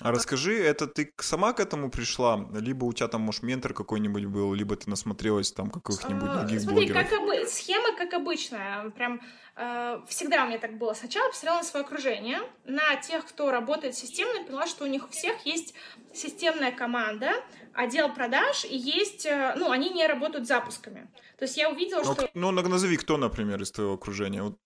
[0.00, 4.26] А расскажи, это ты сама к этому пришла, либо у тебя там, может, ментор какой-нибудь
[4.26, 7.08] был, либо ты насмотрелась там каких-нибудь а, других Смотри, блогеров?
[7.08, 7.46] как обы...
[7.46, 9.20] схема как обычная, прям
[9.56, 10.92] э, всегда у меня так было.
[10.94, 15.10] Сначала посмотрела на свое окружение, на тех, кто работает системно, поняла, что у них у
[15.10, 15.74] всех есть
[16.14, 17.32] системная команда,
[17.74, 21.10] отдел продаж, и есть, э, ну, они не работают запусками.
[21.38, 22.30] То есть я увидела, ну, что...
[22.34, 24.42] Ну, назови, кто, например, из твоего окружения.
[24.42, 24.58] Вот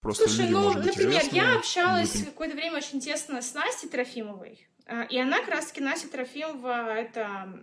[0.00, 2.26] просто Слушай, люди, ну, может быть, например, я общалась будет...
[2.26, 4.66] какое-то время очень тесно с Настей Трофимовой.
[4.86, 7.62] А, и она как раз-таки, Настя Трофимова, это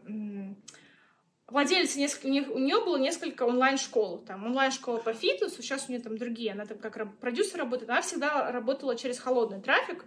[1.47, 4.19] владелица, несколько, у нее было несколько онлайн-школ.
[4.19, 6.53] Там онлайн-школа по фитнесу, сейчас у нее там другие.
[6.53, 7.89] Она там как продюсер работает.
[7.89, 10.05] Она всегда работала через холодный трафик.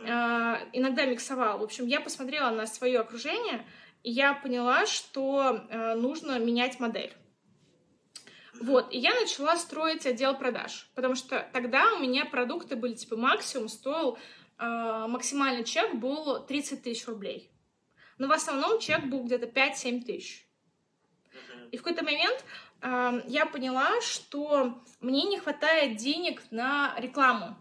[0.00, 0.68] Uh-huh.
[0.72, 1.58] иногда миксовала.
[1.58, 3.66] В общем, я посмотрела на свое окружение,
[4.04, 7.12] и я поняла, что э, нужно менять модель.
[8.60, 13.16] Вот, и я начала строить отдел продаж, потому что тогда у меня продукты были, типа,
[13.16, 14.18] максимум стоил
[14.58, 17.50] а, максимальный чек был 30 тысяч рублей.
[18.18, 20.44] Но в основном чек был где-то 5-7 тысяч.
[21.70, 22.44] И в какой-то момент
[22.80, 27.56] э, я поняла, что мне не хватает денег на рекламу.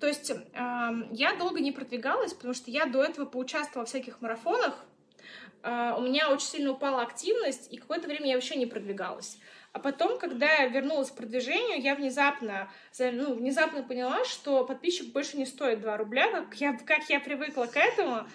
[0.00, 4.20] То есть э, я долго не продвигалась, потому что я до этого поучаствовала в всяких
[4.20, 4.74] марафонах.
[5.62, 9.38] Э, у меня очень сильно упала активность, и какое-то время я вообще не продвигалась.
[9.72, 15.36] А потом, когда я вернулась к продвижению, я внезапно, ну, внезапно поняла, что подписчик больше
[15.36, 18.26] не стоит 2 рубля, как я, как я привыкла к этому.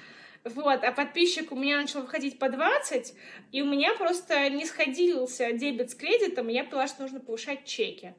[0.43, 3.13] Вот, а подписчик у меня начал выходить по 20,
[3.51, 7.65] и у меня просто не сходился дебет с кредитом, и я поняла, что нужно повышать
[7.65, 8.13] чеки.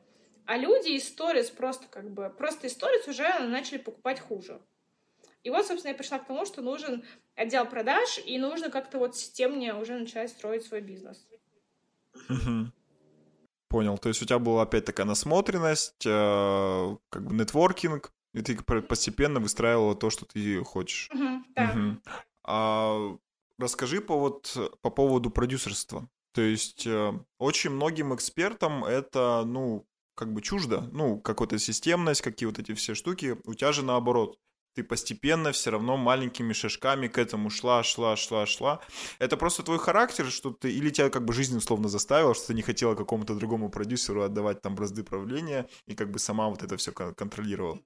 [0.46, 4.60] А люди из сторис просто как бы, просто из сторис уже начали покупать хуже.
[5.42, 7.04] И вот, собственно, я пришла к тому, что нужен
[7.36, 11.26] отдел продаж, и нужно как-то вот системнее уже начать строить свой бизнес.
[12.30, 12.66] Uh-huh.
[13.74, 13.98] Понял.
[13.98, 19.40] То есть у тебя была опять такая насмотренность, э, как бы нетворкинг, и ты постепенно
[19.40, 21.10] выстраивала то, что ты хочешь.
[21.12, 21.74] Угу, да.
[21.74, 22.00] Угу.
[22.44, 23.16] А
[23.58, 26.08] расскажи по, вот, по поводу продюсерства.
[26.34, 30.88] То есть э, очень многим экспертам это, ну, как бы чуждо.
[30.92, 33.38] Ну, какая-то системность, какие вот эти все штуки.
[33.42, 34.38] У тебя же наоборот
[34.74, 38.80] ты постепенно все равно маленькими шажками к этому шла, шла, шла, шла.
[39.18, 42.54] Это просто твой характер, что ты, или тебя как бы жизнь условно заставила, что ты
[42.54, 46.76] не хотела какому-то другому продюсеру отдавать там бразды правления, и как бы сама вот это
[46.76, 47.78] все контролировала.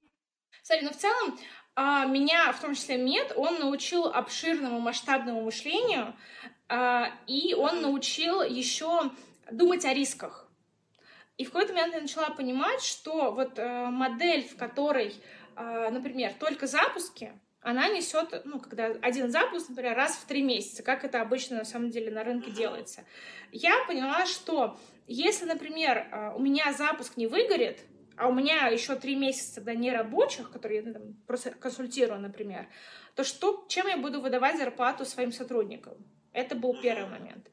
[0.62, 1.38] Смотри, ну в целом
[1.74, 6.14] а, меня, в том числе мед, он научил обширному масштабному мышлению,
[6.68, 9.10] а, и он научил еще
[9.50, 10.48] думать о рисках.
[11.36, 15.14] И в какой-то момент я начала понимать, что вот э, модель, в которой
[15.90, 21.04] например, только запуски, она несет, ну, когда один запуск, например, раз в три месяца, как
[21.04, 23.04] это обычно на самом деле на рынке делается.
[23.50, 27.80] Я поняла, что если, например, а, у меня запуск не выгорит,
[28.16, 32.68] а у меня еще три месяца тогда не рабочих, которые я там, просто консультирую, например,
[33.14, 35.94] то что, чем я буду выдавать зарплату своим сотрудникам?
[36.32, 37.50] Это был первый момент.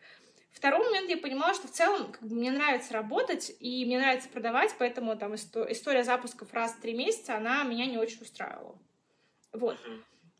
[0.55, 4.29] Второй момент я понимала, что в целом как бы, мне нравится работать и мне нравится
[4.29, 8.79] продавать, поэтому там история запусков раз в три месяца, она меня не очень устраивала.
[9.51, 9.77] Вот.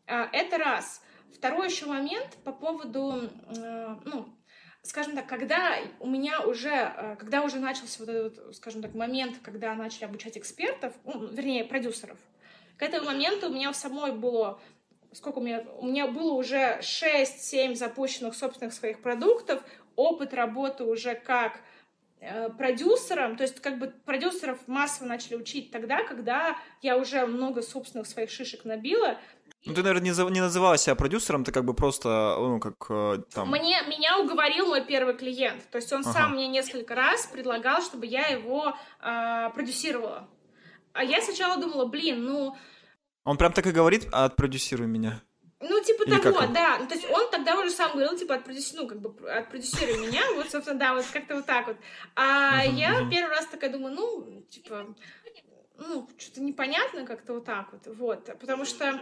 [0.06, 1.02] А, это раз.
[1.34, 4.34] Второй еще момент по поводу, э, ну,
[4.82, 9.36] скажем так, когда у меня уже, э, когда уже начался вот этот, скажем так, момент,
[9.42, 12.18] когда начали обучать экспертов, ну, вернее, продюсеров,
[12.78, 14.58] к этому моменту у меня в самой было
[15.12, 19.62] сколько у меня, у меня было уже 6-7 запущенных собственных своих продуктов,
[19.96, 21.60] опыт работы уже как
[22.20, 27.62] э, продюсером, то есть как бы продюсеров массово начали учить тогда, когда я уже много
[27.62, 29.18] собственных своих шишек набила.
[29.64, 32.86] Ну, ты, наверное, не, за, не называла себя продюсером, ты как бы просто, ну, как
[32.88, 33.50] э, там...
[33.50, 36.12] Мне, меня уговорил мой первый клиент, то есть он ага.
[36.12, 40.28] сам мне несколько раз предлагал, чтобы я его э, продюсировала.
[40.92, 42.56] А я сначала думала, блин, ну...
[43.24, 45.20] Он прям так и говорит, отпродюсируй меня.
[45.60, 46.78] Ну, типа Или того, да.
[46.78, 50.22] Ну, то есть он тогда уже сам говорил, типа, отпродюсируй, ну, как бы, отпродюсируй меня,
[50.34, 51.76] вот, собственно, да, вот как-то вот так вот.
[52.14, 54.94] А я первый раз такая думаю, ну, типа,
[55.78, 58.38] ну, что-то непонятно как-то вот так вот, вот.
[58.38, 58.98] Потому что э,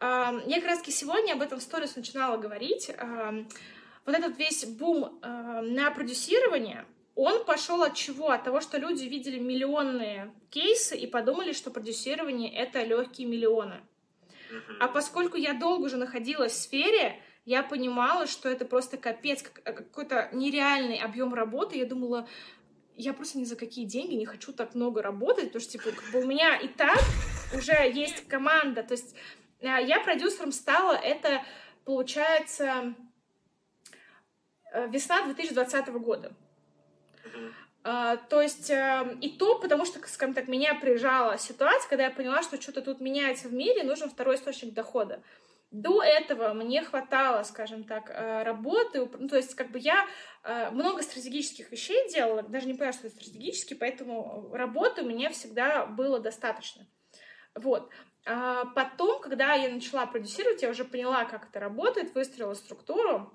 [0.00, 2.90] я как раз-таки сегодня об этом в сторис начинала говорить.
[2.90, 3.44] Э,
[4.04, 8.30] вот этот весь бум э, на продюсирование, он пошел от чего?
[8.30, 13.80] От того, что люди видели миллионные кейсы и подумали, что продюсирование— это легкие миллионы.
[14.80, 19.72] А поскольку я долго уже находилась в сфере, я понимала, что это просто капец, э,
[19.72, 21.76] какой-то нереальный объем работы.
[21.76, 22.26] Я думала,
[22.96, 26.10] я просто ни за какие деньги не хочу так много работать, потому что, типа, как
[26.10, 26.98] бы у меня и так
[27.54, 28.82] уже есть команда.
[28.82, 29.14] То есть
[29.60, 31.42] э, я продюсером стала, это,
[31.84, 32.94] получается,
[34.72, 36.32] э, весна 2020 года.
[37.84, 42.10] Uh, то есть uh, и то, потому что, скажем так, меня прижала ситуация, когда я
[42.10, 45.22] поняла, что что-то тут меняется в мире, нужен второй источник дохода.
[45.70, 50.06] До этого мне хватало, скажем так, uh, работы, ну, то есть как бы я
[50.72, 55.84] много стратегических вещей делала, даже не понимаю, что это стратегически, поэтому работы у меня всегда
[55.84, 56.86] было достаточно.
[57.54, 57.90] Вот.
[58.26, 63.30] А потом, когда я начала продюсировать, я уже поняла, как это работает, выстроила структуру,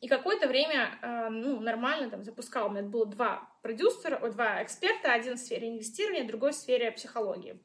[0.00, 2.68] и какое-то время э, ну, нормально там запускала.
[2.68, 7.58] У меня было два продюсера, два эксперта, один в сфере инвестирования, другой в сфере психологии.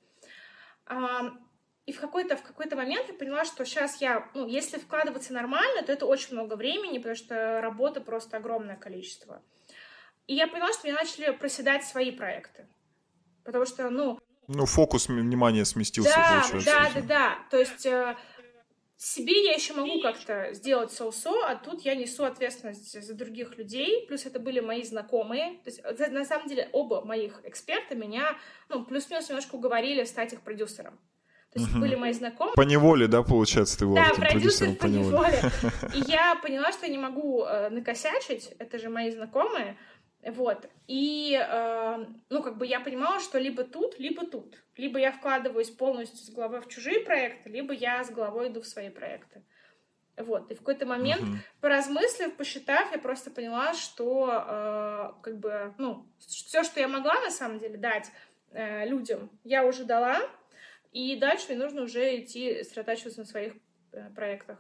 [0.88, 1.32] Э,
[1.86, 5.84] и в какой-то, в какой-то момент я поняла, что сейчас я, ну, если вкладываться нормально,
[5.84, 9.42] то это очень много времени, потому что работы просто огромное количество.
[10.28, 12.68] И я поняла, что мне начали проседать свои проекты.
[13.44, 14.20] Потому что, ну...
[14.48, 16.96] Ну, фокус внимания сместился, да, получается.
[16.96, 17.38] Да, да, да.
[17.50, 18.16] То есть э,
[19.04, 24.06] себе я еще могу как-то сделать соусо, а тут я несу ответственность за других людей,
[24.08, 25.58] плюс это были мои знакомые.
[25.64, 28.38] То есть, на самом деле, оба моих эксперта меня,
[28.70, 31.00] ну, плюс-минус немножко уговорили стать их продюсером.
[31.52, 31.82] То есть угу.
[31.82, 32.54] были мои знакомые.
[32.56, 35.42] По неволе, да, получается, ты была да, этим продюсером по неволе.
[35.96, 39.78] И я поняла, что я не могу э, накосячить, это же мои знакомые,
[40.24, 40.70] вот.
[40.88, 44.61] И, э, ну, как бы я понимала, что либо тут, либо тут.
[44.78, 48.68] Либо я вкладываюсь полностью с головой в чужие проекты, либо я с головой иду в
[48.68, 49.44] свои проекты.
[50.18, 50.52] Вот.
[50.52, 51.38] И в какой-то момент, uh-huh.
[51.62, 57.32] поразмыслив, посчитав, я просто поняла, что, э, как бы, ну, все, что я могла на
[57.32, 58.12] самом деле дать
[58.52, 60.20] э, людям, я уже дала.
[60.92, 63.54] И дальше мне нужно уже идти сосредотачиваться на своих
[63.94, 64.60] э, проектах.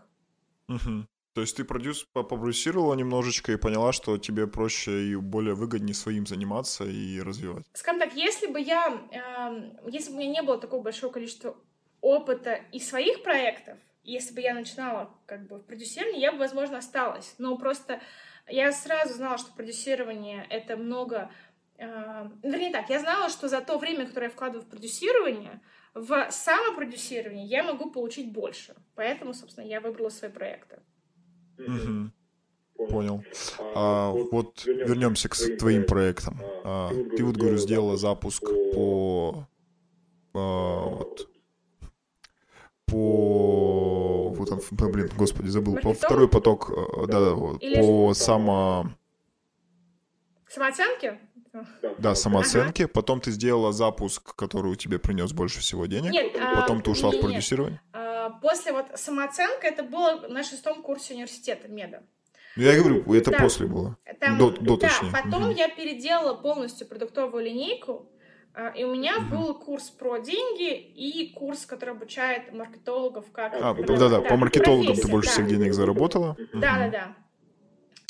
[0.69, 1.05] Uh-huh.
[1.33, 6.27] То есть ты продюс попродюсировала немножечко и поняла, что тебе проще и более выгоднее своим
[6.27, 7.63] заниматься и развивать.
[7.73, 11.55] Скажем так, если бы я, э, если бы у меня не было такого большого количества
[12.01, 16.79] опыта и своих проектов, если бы я начинала как бы в продюсировании, я бы, возможно,
[16.79, 17.35] осталась.
[17.37, 18.01] Но просто
[18.47, 21.31] я сразу знала, что продюсирование— это много...
[21.77, 25.61] Э, вернее так, я знала, что за то время, которое я вкладываю в продюсирование,
[25.93, 28.75] в самопродюсирование я могу получить больше.
[28.95, 30.79] Поэтому, собственно, я выбрала свои проекты.
[31.67, 32.11] Угу.
[32.89, 33.23] Понял.
[33.75, 36.39] А, вот вернемся к твоим проектам.
[36.63, 38.43] А, ты вот, говорю, сделала запуск
[38.73, 39.47] по...
[40.33, 41.29] А, вот,
[42.85, 44.33] по...
[44.35, 45.77] Вот он, блин, господи, забыл.
[45.77, 48.91] По второй поток, э, да, да, вот, по само...
[50.49, 51.19] Самооценке?
[51.99, 52.83] Да, самооценки.
[52.83, 52.91] Ага.
[52.93, 56.11] Потом ты сделала запуск, который тебе принес больше всего денег.
[56.11, 57.81] Нет, Потом а, ты ушла нет, в продюсирование.
[57.93, 62.03] Нет после вот самооценка, это было на шестом курсе университета меда.
[62.55, 63.37] Ну, я говорю, это да.
[63.39, 63.97] после было.
[64.19, 65.11] Там, до, до да, точнее.
[65.11, 65.51] потом угу.
[65.51, 68.11] я переделала полностью продуктовую линейку,
[68.53, 69.25] а, и у меня угу.
[69.27, 73.53] был курс про деньги и курс, который обучает маркетологов как...
[73.55, 75.33] А, да-да, по маркетологам ты больше да.
[75.33, 76.35] всех денег заработала.
[76.53, 77.15] Да-да-да.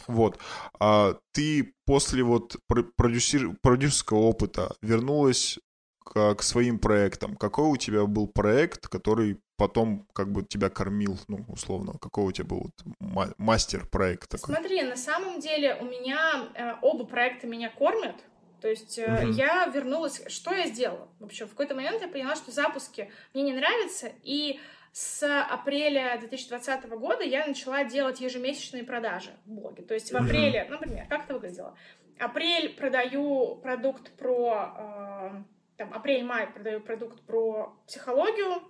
[0.07, 0.39] Вот.
[0.79, 2.55] А ты после вот
[2.95, 5.59] продюсер, продюсерского опыта вернулась
[6.03, 7.35] к, к своим проектам.
[7.35, 12.31] Какой у тебя был проект, который потом как бы тебя кормил, ну, условно, какой у
[12.31, 14.55] тебя был вот мастер проект такой?
[14.55, 18.15] Смотри, на самом деле у меня э, оба проекта меня кормят,
[18.61, 19.31] то есть угу.
[19.31, 21.07] я вернулась, что я сделала?
[21.19, 24.59] Вообще, в какой-то момент я поняла, что запуски мне не нравятся, и
[24.93, 29.83] с апреля 2020 года я начала делать ежемесячные продажи в блоге.
[29.83, 31.77] То есть в апреле, например, как это выглядело?
[32.19, 35.43] Апрель продаю продукт про, э,
[35.81, 38.61] там, апрель-май продаю продукт про психологию,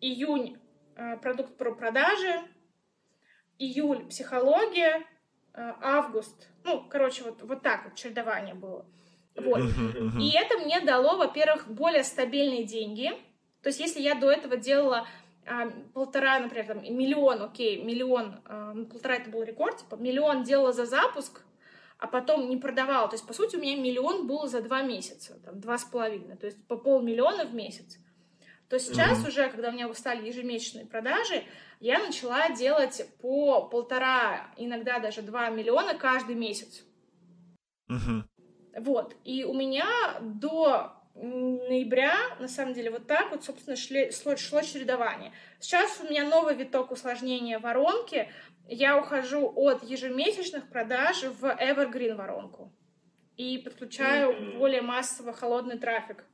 [0.00, 0.56] июнь
[0.96, 2.40] э, продукт про продажи,
[3.58, 5.06] июль психология,
[5.52, 8.86] э, август, ну, короче, вот, вот так вот чередование было.
[9.36, 9.60] Вот.
[10.18, 13.10] И это мне дало, во-первых, более стабильные деньги.
[13.62, 15.06] То есть, если я до этого делала
[15.46, 20.44] а, полтора, например, там, миллион, окей, миллион, а, ну, полтора это был рекорд, типа, миллион
[20.44, 21.42] делала за запуск,
[21.98, 23.08] а потом не продавала.
[23.08, 26.36] То есть, по сути, у меня миллион был за два месяца, там, два с половиной,
[26.36, 27.98] то есть по полмиллиона в месяц
[28.68, 29.28] то сейчас mm-hmm.
[29.28, 31.44] уже, когда у меня стали ежемесячные продажи,
[31.80, 36.84] я начала делать по полтора, иногда даже два миллиона каждый месяц.
[37.90, 38.80] Mm-hmm.
[38.80, 39.16] Вот.
[39.24, 39.86] И у меня
[40.20, 45.32] до ноября, на самом деле, вот так вот, собственно, шли, шло, шло чередование.
[45.58, 48.30] Сейчас у меня новый виток усложнения воронки.
[48.68, 52.72] Я ухожу от ежемесячных продаж в evergreen воронку
[53.36, 54.58] и подключаю mm-hmm.
[54.58, 56.24] более массово холодный трафик.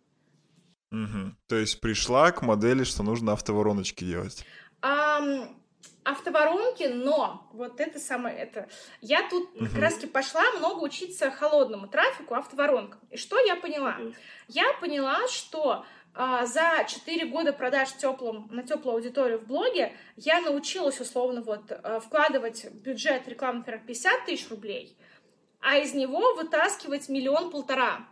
[0.90, 1.34] Угу.
[1.48, 4.44] То есть пришла к модели, что нужно автовороночки делать.
[4.82, 5.48] Um,
[6.04, 8.68] автоворонки, но вот это самое, это...
[9.00, 9.66] Я тут угу.
[9.66, 13.00] как раз-таки пошла много учиться холодному трафику, автоворонкам.
[13.10, 13.96] И что я поняла?
[13.98, 14.14] Угу.
[14.48, 15.84] Я поняла, что
[16.14, 21.98] за 4 года продаж теплым, на теплую аудиторию в блоге я научилась условно вот а,
[21.98, 24.96] вкладывать бюджет рекламы, например, 50 тысяч рублей,
[25.60, 28.06] а из него вытаскивать миллион-полтора.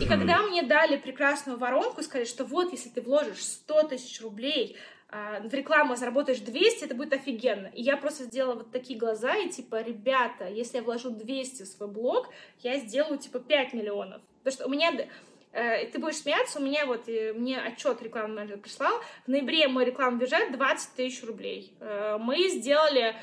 [0.00, 4.20] И когда мне дали прекрасную воронку и сказали, что вот, если ты вложишь 100 тысяч
[4.20, 4.76] рублей
[5.08, 7.68] а, в рекламу заработаешь 200, это будет офигенно.
[7.68, 11.66] И я просто сделала вот такие глаза, и типа, ребята, если я вложу 200 в
[11.66, 12.28] свой блог,
[12.60, 14.20] я сделаю типа 5 миллионов.
[14.42, 15.08] Потому что у меня
[15.52, 19.84] э, ты будешь смеяться, у меня вот, э, мне отчет рекламный прислал, в ноябре мой
[19.84, 21.76] рекламный бюджет 20 тысяч рублей.
[21.80, 23.14] Э, мы сделали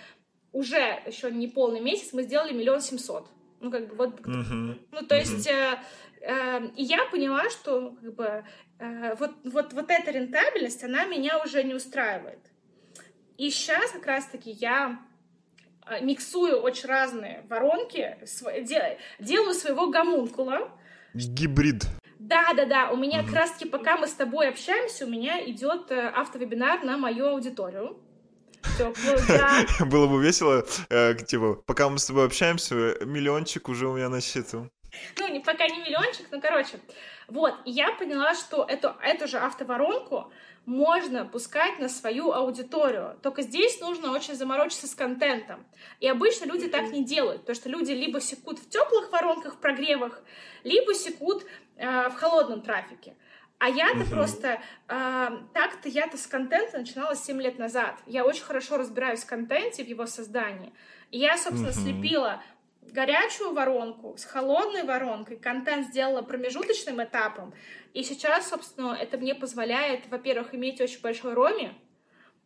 [0.56, 3.30] уже еще не полный месяц, мы сделали миллион семьсот.
[3.60, 4.80] Ну, как бы вот, uh-huh.
[4.92, 5.80] ну, то есть, uh-huh.
[6.22, 8.46] э, и я поняла, что, как бы,
[8.80, 12.40] э, вот, вот, вот эта рентабельность, она меня уже не устраивает.
[13.38, 15.00] И сейчас как раз-таки я
[15.88, 18.18] э, миксую очень разные воронки,
[19.20, 20.72] делаю своего гомункула.
[21.14, 21.84] Гибрид.
[22.20, 22.90] Да, да, да.
[22.92, 26.98] У меня как раз-таки, пока мы с тобой общаемся, у меня идет э, автовебинар на
[26.98, 27.98] мою аудиторию.
[29.86, 32.76] Было бы весело, э, типа, пока мы с тобой общаемся,
[33.06, 34.70] миллиончик уже у меня на счету.
[35.20, 36.80] Ну, не, пока не миллиончик, но короче.
[37.28, 40.32] Вот, и я поняла, что эту, эту же автоворонку
[40.66, 43.18] можно пускать на свою аудиторию.
[43.22, 45.66] Только здесь нужно очень заморочиться с контентом.
[46.00, 50.22] И обычно люди так не делают, потому что люди либо секут в теплых воронках, прогревах,
[50.64, 51.46] либо секут
[51.78, 53.16] э, в холодном трафике.
[53.58, 54.10] А я-то угу.
[54.10, 57.96] просто, э, так-то я-то с контента начинала 7 лет назад.
[58.06, 60.74] Я очень хорошо разбираюсь в контенте, в его создании.
[61.12, 61.80] И я, собственно, угу.
[61.80, 62.44] слепила
[62.92, 67.54] горячую воронку с холодной воронкой, контент сделала промежуточным этапом.
[67.94, 71.72] И сейчас, собственно, это мне позволяет, во-первых, иметь очень большой роми,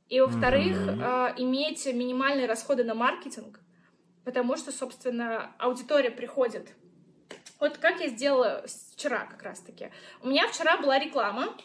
[0.07, 1.35] и, во-вторых, mm-hmm.
[1.37, 3.59] э, иметь минимальные расходы на маркетинг,
[4.23, 6.73] потому что, собственно, аудитория приходит
[7.59, 8.63] вот как я сделала
[8.93, 9.91] вчера как раз-таки.
[10.21, 11.55] У меня вчера была реклама,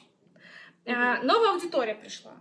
[0.84, 1.22] mm-hmm.
[1.22, 2.32] новая аудитория пришла.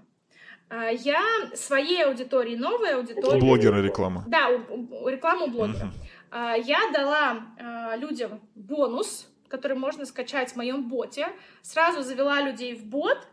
[0.69, 1.21] А, я
[1.53, 3.39] своей аудитории, новой аудитории...
[3.39, 4.23] Блогера реклама.
[4.27, 5.85] Да, у, у, рекламу блогера.
[5.85, 6.07] Uh-huh.
[6.33, 11.27] Я дала людям бонус, который можно скачать в моем боте.
[11.61, 13.27] Сразу завела людей в бот,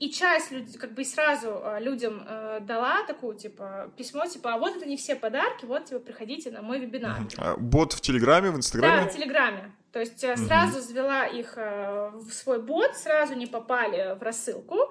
[0.00, 4.58] и часть людей, как бы сразу э, людям э, дала такую, типа, письмо, типа, а
[4.58, 7.18] вот это не все подарки, вот, типа, приходите на мой вебинар.
[7.36, 9.02] А бот в Телеграме, в Инстаграме?
[9.02, 9.72] Да, в Телеграме.
[9.92, 10.86] То есть э, сразу угу.
[10.86, 14.90] завела их э, в свой бот, сразу не попали в рассылку,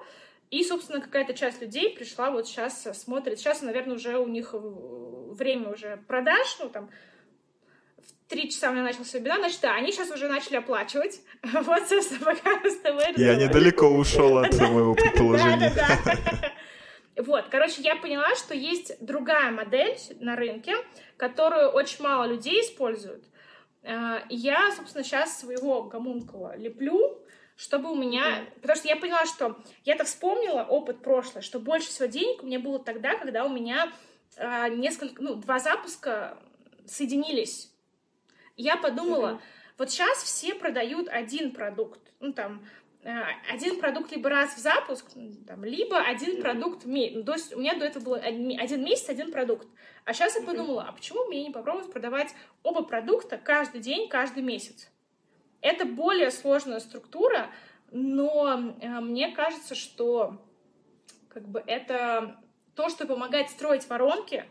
[0.52, 3.40] и, собственно, какая-то часть людей пришла вот сейчас, смотрит.
[3.40, 6.88] Сейчас, наверное, уже у них время уже продаж, ну, там,
[8.30, 11.20] три часа у меня начался вебинар, значит, да, они сейчас уже начали оплачивать.
[11.52, 15.72] Вот, собственно, пока мы с тобой Я недалеко ушел от моего предположения.
[17.16, 20.74] Вот, короче, я поняла, что есть другая модель на рынке,
[21.18, 23.24] которую очень мало людей используют.
[23.82, 27.20] А, я, собственно, сейчас своего гомункула леплю,
[27.56, 28.46] чтобы у меня...
[28.62, 29.58] Потому что я поняла, что...
[29.84, 33.92] Я-то вспомнила опыт прошлый, что больше всего денег у меня было тогда, когда у меня
[34.38, 35.20] а, несколько...
[35.22, 36.38] Ну, два запуска
[36.86, 37.69] соединились
[38.60, 39.74] я подумала, mm-hmm.
[39.78, 42.66] вот сейчас все продают один продукт, ну там
[43.02, 43.10] э,
[43.50, 45.06] один продукт либо раз в запуск,
[45.46, 46.40] там, либо один mm-hmm.
[46.42, 47.16] продукт в месяц.
[47.16, 49.66] Ну, то есть у меня до этого было один месяц, один продукт.
[50.04, 54.42] А сейчас я подумала, а почему мне не попробовать продавать оба продукта каждый день, каждый
[54.42, 54.90] месяц?
[55.60, 57.50] Это более сложная структура,
[57.90, 60.40] но э, мне кажется, что
[61.28, 62.40] как бы это
[62.74, 64.44] то, что помогает строить воронки,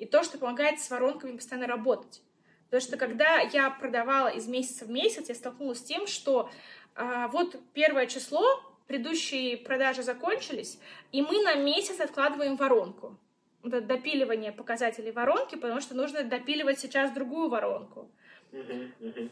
[0.00, 2.22] и то, что помогает с воронками постоянно работать.
[2.70, 6.48] Потому что когда я продавала из месяца в месяц, я столкнулась с тем, что
[6.94, 8.44] а, вот первое число,
[8.86, 10.78] предыдущие продажи закончились,
[11.10, 13.16] и мы на месяц откладываем воронку.
[13.64, 18.08] Это допиливание показателей воронки, потому что нужно допиливать сейчас другую воронку.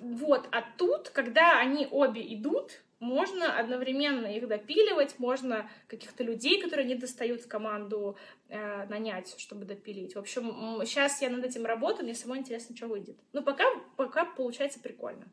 [0.01, 6.87] Вот, а тут, когда они обе идут, можно одновременно их допиливать, можно каких-то людей, которые
[6.87, 8.16] не достают в команду,
[8.49, 10.15] э, нанять, чтобы допилить.
[10.15, 13.19] В общем, сейчас я над этим работаю, мне самой интересно, что выйдет.
[13.33, 13.65] Ну, пока,
[13.97, 15.27] пока получается прикольно.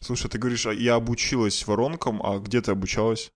[0.00, 3.32] Слушай, ты говоришь, а я обучилась воронкам, а где ты обучалась?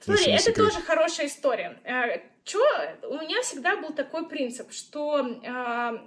[0.00, 1.80] Смотри, это тоже хорошая история.
[1.84, 2.60] Э, чё,
[3.02, 5.98] у меня всегда был такой принцип, что э,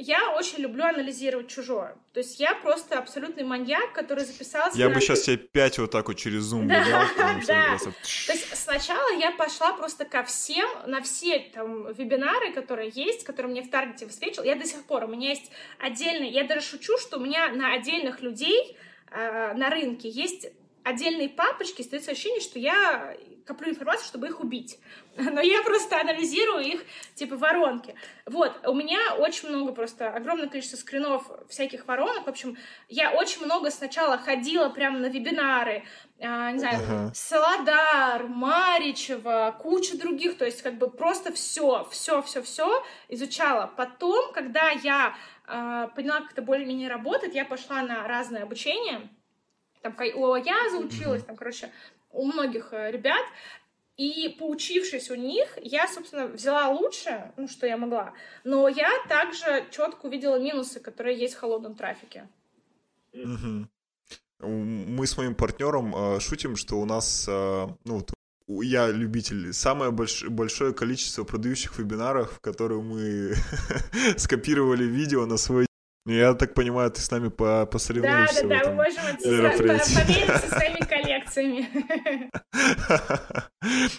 [0.00, 1.96] я очень люблю анализировать чужое.
[2.12, 4.78] То есть я просто абсолютный маньяк, который записался...
[4.78, 4.94] Я на...
[4.94, 7.08] бы сейчас тебе пять вот так вот через Zoom да,
[7.46, 7.66] да.
[7.68, 7.92] Просто...
[8.26, 13.52] То есть сначала я пошла просто ко всем, на все там вебинары, которые есть, которые
[13.52, 14.44] мне в таргете высвечивал.
[14.44, 16.30] Я до сих пор, у меня есть отдельный...
[16.30, 18.76] Я даже шучу, что у меня на отдельных людей
[19.10, 20.48] э, на рынке есть
[20.82, 23.16] отдельные папочки, остается ощущение, что я
[23.54, 24.78] коплю информацию, чтобы их убить.
[25.16, 27.94] Но я просто анализирую их, типа, воронки.
[28.26, 32.26] Вот, у меня очень много просто, огромное количество скринов всяких воронок.
[32.26, 32.56] В общем,
[32.88, 35.84] я очень много сначала ходила прямо на вебинары,
[36.22, 37.14] а, не знаю, uh-huh.
[37.14, 43.70] Солодар, Мари Галичева, куча других, то есть как бы просто все, все, все, все изучала.
[43.76, 45.14] Потом, когда я
[45.46, 49.08] э, поняла, как это более-менее работает, я пошла на разное обучение,
[49.82, 51.70] там у Аяза училась, там, короче,
[52.10, 53.24] у многих э, ребят,
[53.96, 58.14] и поучившись у них, я, собственно, взяла лучшее, ну, что я могла,
[58.44, 62.28] но я также четко увидела минусы, которые есть в холодном трафике.
[63.12, 63.68] Угу.
[64.48, 68.06] Мы с моим партнером э, шутим, что у нас, э, ну,
[68.62, 73.34] я любитель, самое больш, большое количество продающих вебинаров, в которые мы
[74.16, 75.66] скопировали видео на свой
[76.16, 78.42] я так понимаю, ты с нами по посоревнуешься.
[78.46, 81.68] Да, да, да, мы можем помериться своими коллекциями.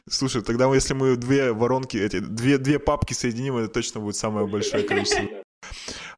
[0.09, 4.47] Слушай, тогда если мы две воронки, эти, две, две папки соединим, это точно будет самое
[4.47, 5.25] большое количество.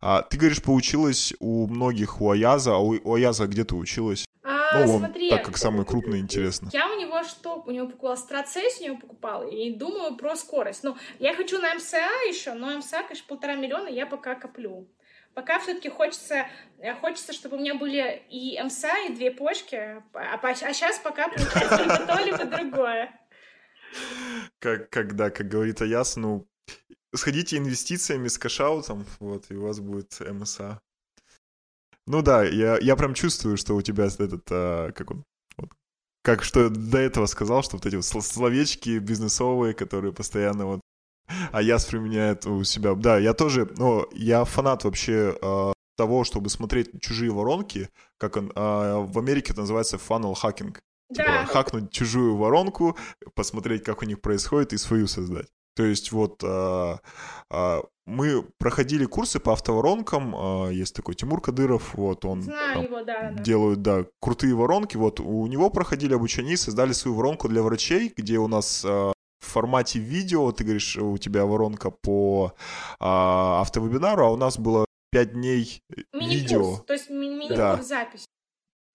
[0.02, 4.26] А, ты говоришь, поучилась у многих у Аяза, а у, у Аяза где ты училась?
[4.44, 6.70] А, ну, он, смотри, так как самый крупный, интересно.
[6.74, 7.64] Я у него что?
[7.66, 10.84] У него покупала страцесс, у него покупала, и думаю про скорость.
[10.84, 14.88] Ну, я хочу на МСА еще, но МСА, конечно, полтора миллиона я пока коплю.
[15.34, 16.48] Пока все-таки хочется,
[16.78, 19.76] э, хочется, чтобы у меня были и МСА, и две почки,
[20.14, 23.20] а, а сейчас пока получается либо то, либо другое.
[24.60, 26.48] Как, когда, как говорит Аяс, ну,
[27.16, 30.80] сходите инвестициями с кэшаутом, вот, и у вас будет МСА.
[32.06, 35.24] Ну да, я, я прям чувствую, что у тебя этот, а, как он,
[35.58, 35.72] вот,
[36.22, 40.82] как что до этого сказал, что вот эти вот словечки бизнесовые, которые постоянно вот
[41.52, 42.96] а Яс применяет у себя.
[42.96, 48.52] Да, я тоже, но я фанат вообще э, того, чтобы смотреть чужие воронки, как он,
[48.56, 50.76] э, в Америке это называется funnel hacking.
[51.14, 51.46] Типа, да.
[51.46, 52.98] хакнуть чужую воронку,
[53.36, 55.48] посмотреть, как у них происходит, и свою создать.
[55.76, 57.00] То есть вот а,
[57.50, 62.84] а, мы проходили курсы по автоворонкам, а, есть такой Тимур Кадыров, вот он Знаю там,
[62.84, 63.44] его, да, да.
[63.44, 68.38] делают, да, крутые воронки, вот у него проходили обучение, создали свою воронку для врачей, где
[68.38, 69.14] у нас а,
[69.54, 72.54] формате видео, ты говоришь, у тебя воронка по
[73.00, 75.82] а, автовебинару, а у нас было 5 дней
[76.14, 76.78] видео.
[76.78, 77.82] то есть мини-курс да.
[77.82, 78.26] запись.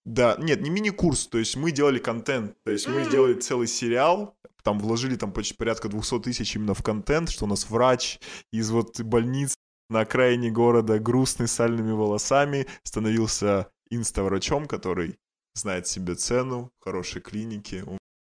[0.04, 4.36] Да, нет, не мини-курс, то есть мы делали контент, то есть мы сделали целый сериал,
[4.62, 8.18] там вложили там почти порядка 200 тысяч именно в контент, что у нас врач
[8.52, 9.54] из вот больниц
[9.90, 15.18] на окраине города, грустный, сальными волосами, становился инста-врачом, который
[15.54, 17.84] знает себе цену, хорошей клиники.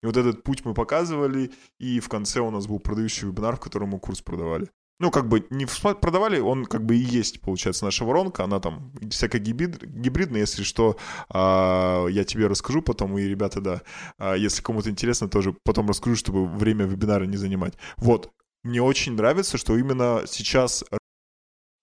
[0.03, 3.61] И вот этот путь мы показывали, и в конце у нас был продающий вебинар, в
[3.61, 4.69] котором мы курс продавали
[5.03, 8.93] ну, как бы не продавали, он как бы и есть, получается, наша воронка, она там
[9.11, 10.97] всякая гибрид, гибридная, если что,
[11.29, 13.83] а, я тебе расскажу потом, и ребята, да,
[14.19, 17.75] а, если кому-то интересно, тоже потом расскажу, чтобы время вебинара не занимать.
[17.97, 18.31] Вот,
[18.63, 20.85] мне очень нравится, что именно сейчас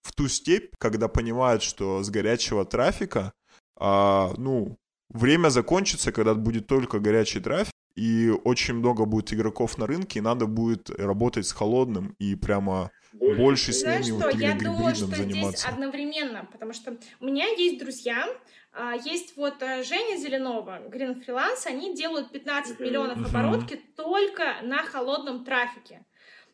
[0.02, 3.34] в ту степь, когда понимают, что с горячего трафика,
[3.78, 4.78] а, ну,
[5.10, 10.22] время закончится, когда будет только горячий трафик, и очень много будет игроков на рынке, и
[10.22, 14.96] надо будет работать с холодным и прямо больше с Знаешь ними что, вот я думаю,
[14.96, 15.52] что заниматься.
[15.52, 18.28] здесь одновременно, потому что у меня есть друзья,
[18.72, 23.30] а, есть вот э, Женя Зеленова, Green Freelance, они делают 15 миллионов uh-huh.
[23.30, 26.06] оборотки только на холодном трафике.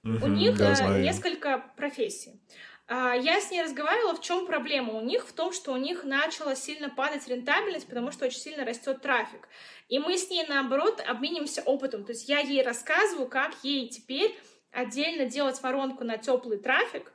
[0.04, 2.40] Uh-huh, у них да, э, несколько профессий.
[2.88, 5.26] А, я с ней разговаривала, в чем проблема у них?
[5.28, 9.48] В том, что у них начала сильно падать рентабельность, потому что очень сильно растет трафик.
[9.88, 12.04] И мы с ней, наоборот, обменимся опытом.
[12.06, 14.36] То есть я ей рассказываю, как ей теперь
[14.72, 17.14] отдельно делать воронку на теплый трафик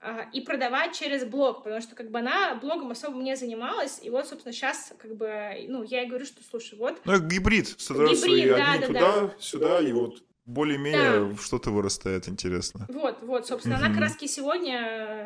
[0.00, 4.10] а, и продавать через блог, потому что как бы она блогом особо не занималась, и
[4.10, 5.28] вот, собственно, сейчас как бы,
[5.68, 7.00] ну, я ей говорю, что, слушай, вот...
[7.04, 9.34] Ну, гибрид, гибрид, да, да, туда, да.
[9.38, 11.36] сюда, и вот более-менее да.
[11.36, 12.86] что-то вырастает интересно.
[12.88, 13.86] Вот, вот, собственно, mm-hmm.
[13.86, 14.78] она краски сегодня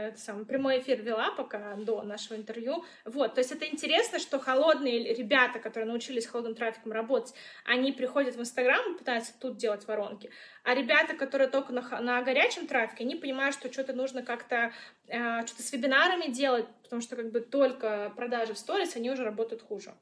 [0.08, 2.84] это сам, прямой эфир вела пока до нашего интервью.
[3.04, 7.34] Вот, то есть это интересно, что холодные ребята, которые научились холодным трафиком работать,
[7.64, 10.30] они приходят в Инстаграм и пытаются тут делать воронки.
[10.64, 14.72] А ребята, которые только на, на горячем трафике, они понимают, что что-то нужно как-то
[15.06, 19.24] э, что-то с вебинарами делать, потому что как бы только продажи в сторис, они уже
[19.24, 19.94] работают хуже.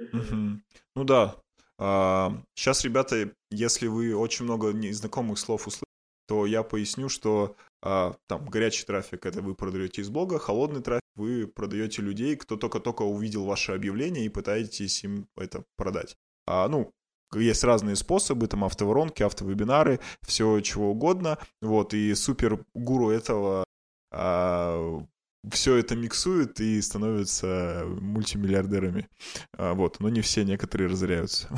[0.00, 0.56] Mm-hmm.
[0.96, 1.36] Ну да,
[1.76, 5.84] Сейчас, ребята, если вы очень много незнакомых слов услышите,
[6.26, 11.02] то я поясню, что а, там горячий трафик это вы продаете из блога, холодный трафик
[11.16, 16.16] вы продаете людей, кто только-только увидел ваше объявление и пытаетесь им это продать.
[16.46, 16.90] А, ну,
[17.34, 21.38] есть разные способы, там автоворонки, автовебинары, все чего угодно.
[21.60, 23.64] Вот, и супер гуру этого
[24.10, 25.02] а,
[25.50, 29.08] все это миксуют и становятся мультимиллиардерами.
[29.56, 31.48] А, вот, но не все, некоторые разоряются.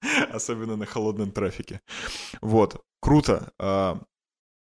[0.30, 1.80] Особенно на холодном трафике.
[2.40, 3.52] Вот, круто.
[3.58, 4.00] А,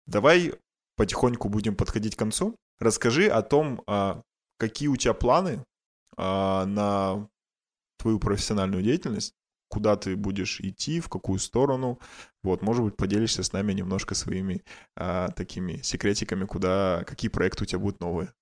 [0.05, 0.53] давай
[0.95, 2.55] потихоньку будем подходить к концу.
[2.79, 4.21] Расскажи о том, а,
[4.57, 5.63] какие у тебя планы
[6.17, 7.29] на
[7.97, 9.33] твою профессиональную деятельность.
[9.71, 11.99] Куда ты будешь идти, в какую сторону.
[12.43, 14.63] Вот, может быть, поделишься с нами немножко своими
[14.95, 18.33] а, такими секретиками, куда, какие проекты у тебя будут новые.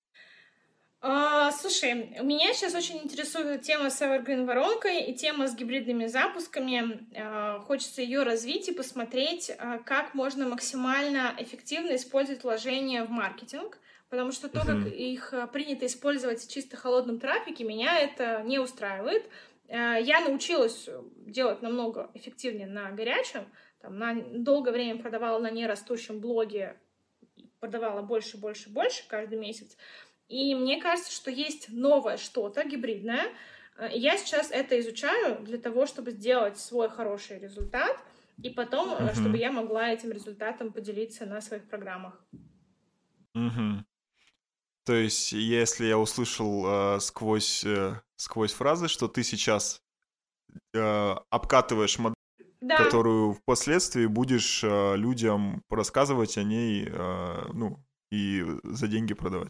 [1.02, 7.06] А, слушай, меня сейчас очень интересует тема с Evergreen воронкой и тема с гибридными запусками.
[7.16, 13.78] А, хочется ее развить и посмотреть, а, как можно максимально эффективно использовать вложения в маркетинг,
[14.10, 18.58] потому что то, как их а, принято использовать в чисто холодном трафике, меня это не
[18.58, 19.24] устраивает.
[19.70, 23.46] А, я научилась делать намного эффективнее на горячем,
[23.80, 26.76] там, на долгое время продавала на нерастущем блоге,
[27.60, 29.76] продавала больше, больше, больше каждый месяц.
[30.28, 33.28] И мне кажется, что есть новое что-то гибридное.
[33.78, 37.96] Э, я сейчас это изучаю для того, чтобы сделать свой хороший результат,
[38.42, 39.14] и потом, uh-huh.
[39.14, 42.24] чтобы я могла этим результатом поделиться на своих программах.
[43.34, 43.84] Угу.
[44.84, 49.80] То есть, если я услышал э, сквозь, э, сквозь фразы, что ты сейчас
[50.74, 52.14] э, обкатываешь модель,
[52.60, 52.76] да.
[52.76, 57.78] которую впоследствии будешь э, людям рассказывать о ней, э, ну,
[58.10, 59.48] и за деньги продавать.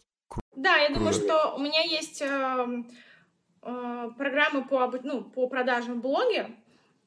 [0.55, 2.85] Да, я думаю, что у меня есть э,
[3.63, 6.51] э, программы по, ну, по продажам в блоге,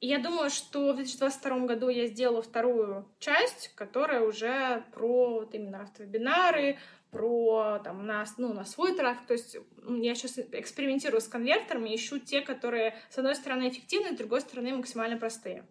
[0.01, 5.55] и я думаю, что в 2022 году я сделала вторую часть, которая уже про вот
[5.55, 6.77] именно автовебинары,
[7.13, 9.25] про там, на, ну, на свой трафик.
[9.27, 9.55] То есть
[9.87, 14.75] я сейчас экспериментирую с конвертерами, ищу те, которые, с одной стороны, эффективны, с другой стороны,
[14.75, 15.65] максимально простые.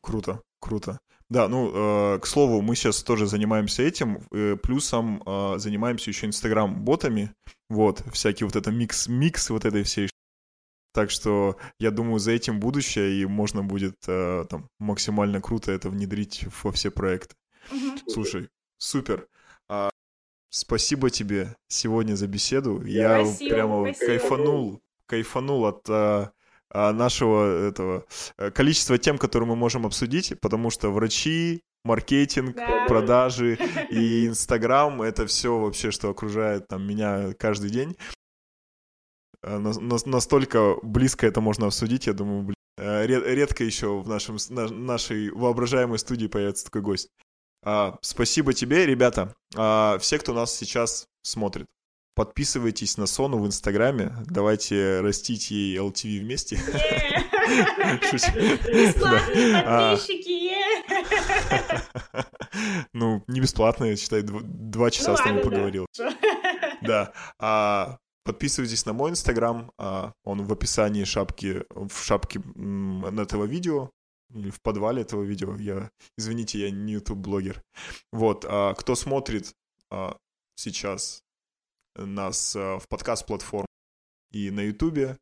[0.00, 0.98] Круто, круто.
[1.28, 6.26] Да, ну, э, к слову, мы сейчас тоже занимаемся этим, э, плюсом э, занимаемся еще
[6.26, 7.30] Инстаграм-ботами,
[7.70, 10.10] вот, всякий вот это микс-микс вот этой всей
[10.92, 15.88] так что я думаю, за этим будущее, и можно будет э, там максимально круто это
[15.88, 17.34] внедрить во все проекты.
[17.70, 18.00] Mm-hmm.
[18.08, 19.26] Слушай, супер.
[20.54, 22.84] Спасибо тебе сегодня за беседу.
[22.84, 24.06] Я спасибо, прямо спасибо.
[24.06, 26.32] кайфанул, кайфанул от а,
[26.68, 28.04] а, нашего этого
[28.36, 32.84] э, количества тем, которые мы можем обсудить, потому что врачи, маркетинг, да.
[32.86, 33.54] продажи
[33.90, 37.96] и Инстаграм— это все вообще, что окружает там, меня каждый день.
[39.42, 45.30] Э, настолько близко это можно обсудить, я думаю, блин, э, редко еще в нашем, нашей
[45.30, 47.08] воображаемой студии появится такой гость.
[47.64, 49.34] А, спасибо тебе, ребята.
[49.54, 51.66] А, все, кто нас сейчас смотрит.
[52.14, 54.14] Подписывайтесь на Сону в Инстаграме.
[54.26, 56.58] Давайте растить ей LTV вместе.
[59.64, 59.96] А.
[59.96, 60.52] подписчики,
[62.92, 65.86] Ну, не бесплатно, я считаю, два часа ну с нами поговорил.
[66.82, 67.98] Да.
[68.24, 69.72] Подписывайтесь на мой Инстаграм.
[69.78, 72.40] Он в описании шапки, в шапке
[73.18, 73.90] этого видео
[74.34, 75.56] или в подвале этого видео.
[75.56, 77.62] Я, извините, я не YouTube-блогер.
[78.12, 79.54] Вот, кто смотрит
[80.54, 81.22] сейчас
[81.96, 83.66] нас э, в подкаст-платформе
[84.30, 85.18] и на YouTube.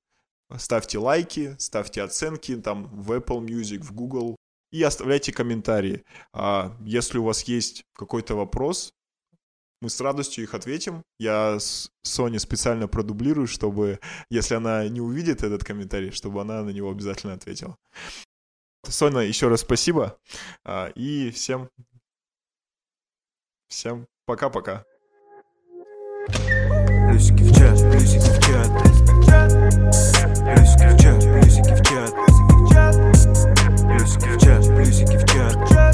[0.56, 4.36] Ставьте лайки, ставьте оценки там в Apple Music, в Google
[4.72, 6.04] и оставляйте комментарии.
[6.32, 8.92] А если у вас есть какой-то вопрос,
[9.80, 11.02] мы с радостью их ответим.
[11.18, 11.58] Я
[12.02, 13.98] Соне специально продублирую, чтобы,
[14.30, 17.76] если она не увидит этот комментарий, чтобы она на него обязательно ответила.
[18.84, 20.18] Соня, еще раз спасибо.
[20.64, 21.70] А, и всем,
[23.68, 24.84] всем пока-пока.
[26.28, 28.68] Плюсики в чат, плюсики в чат.
[30.44, 32.14] Плюсики в чат, плюсики в чат.
[33.86, 35.89] Плюсики в чат, плюсики в чат.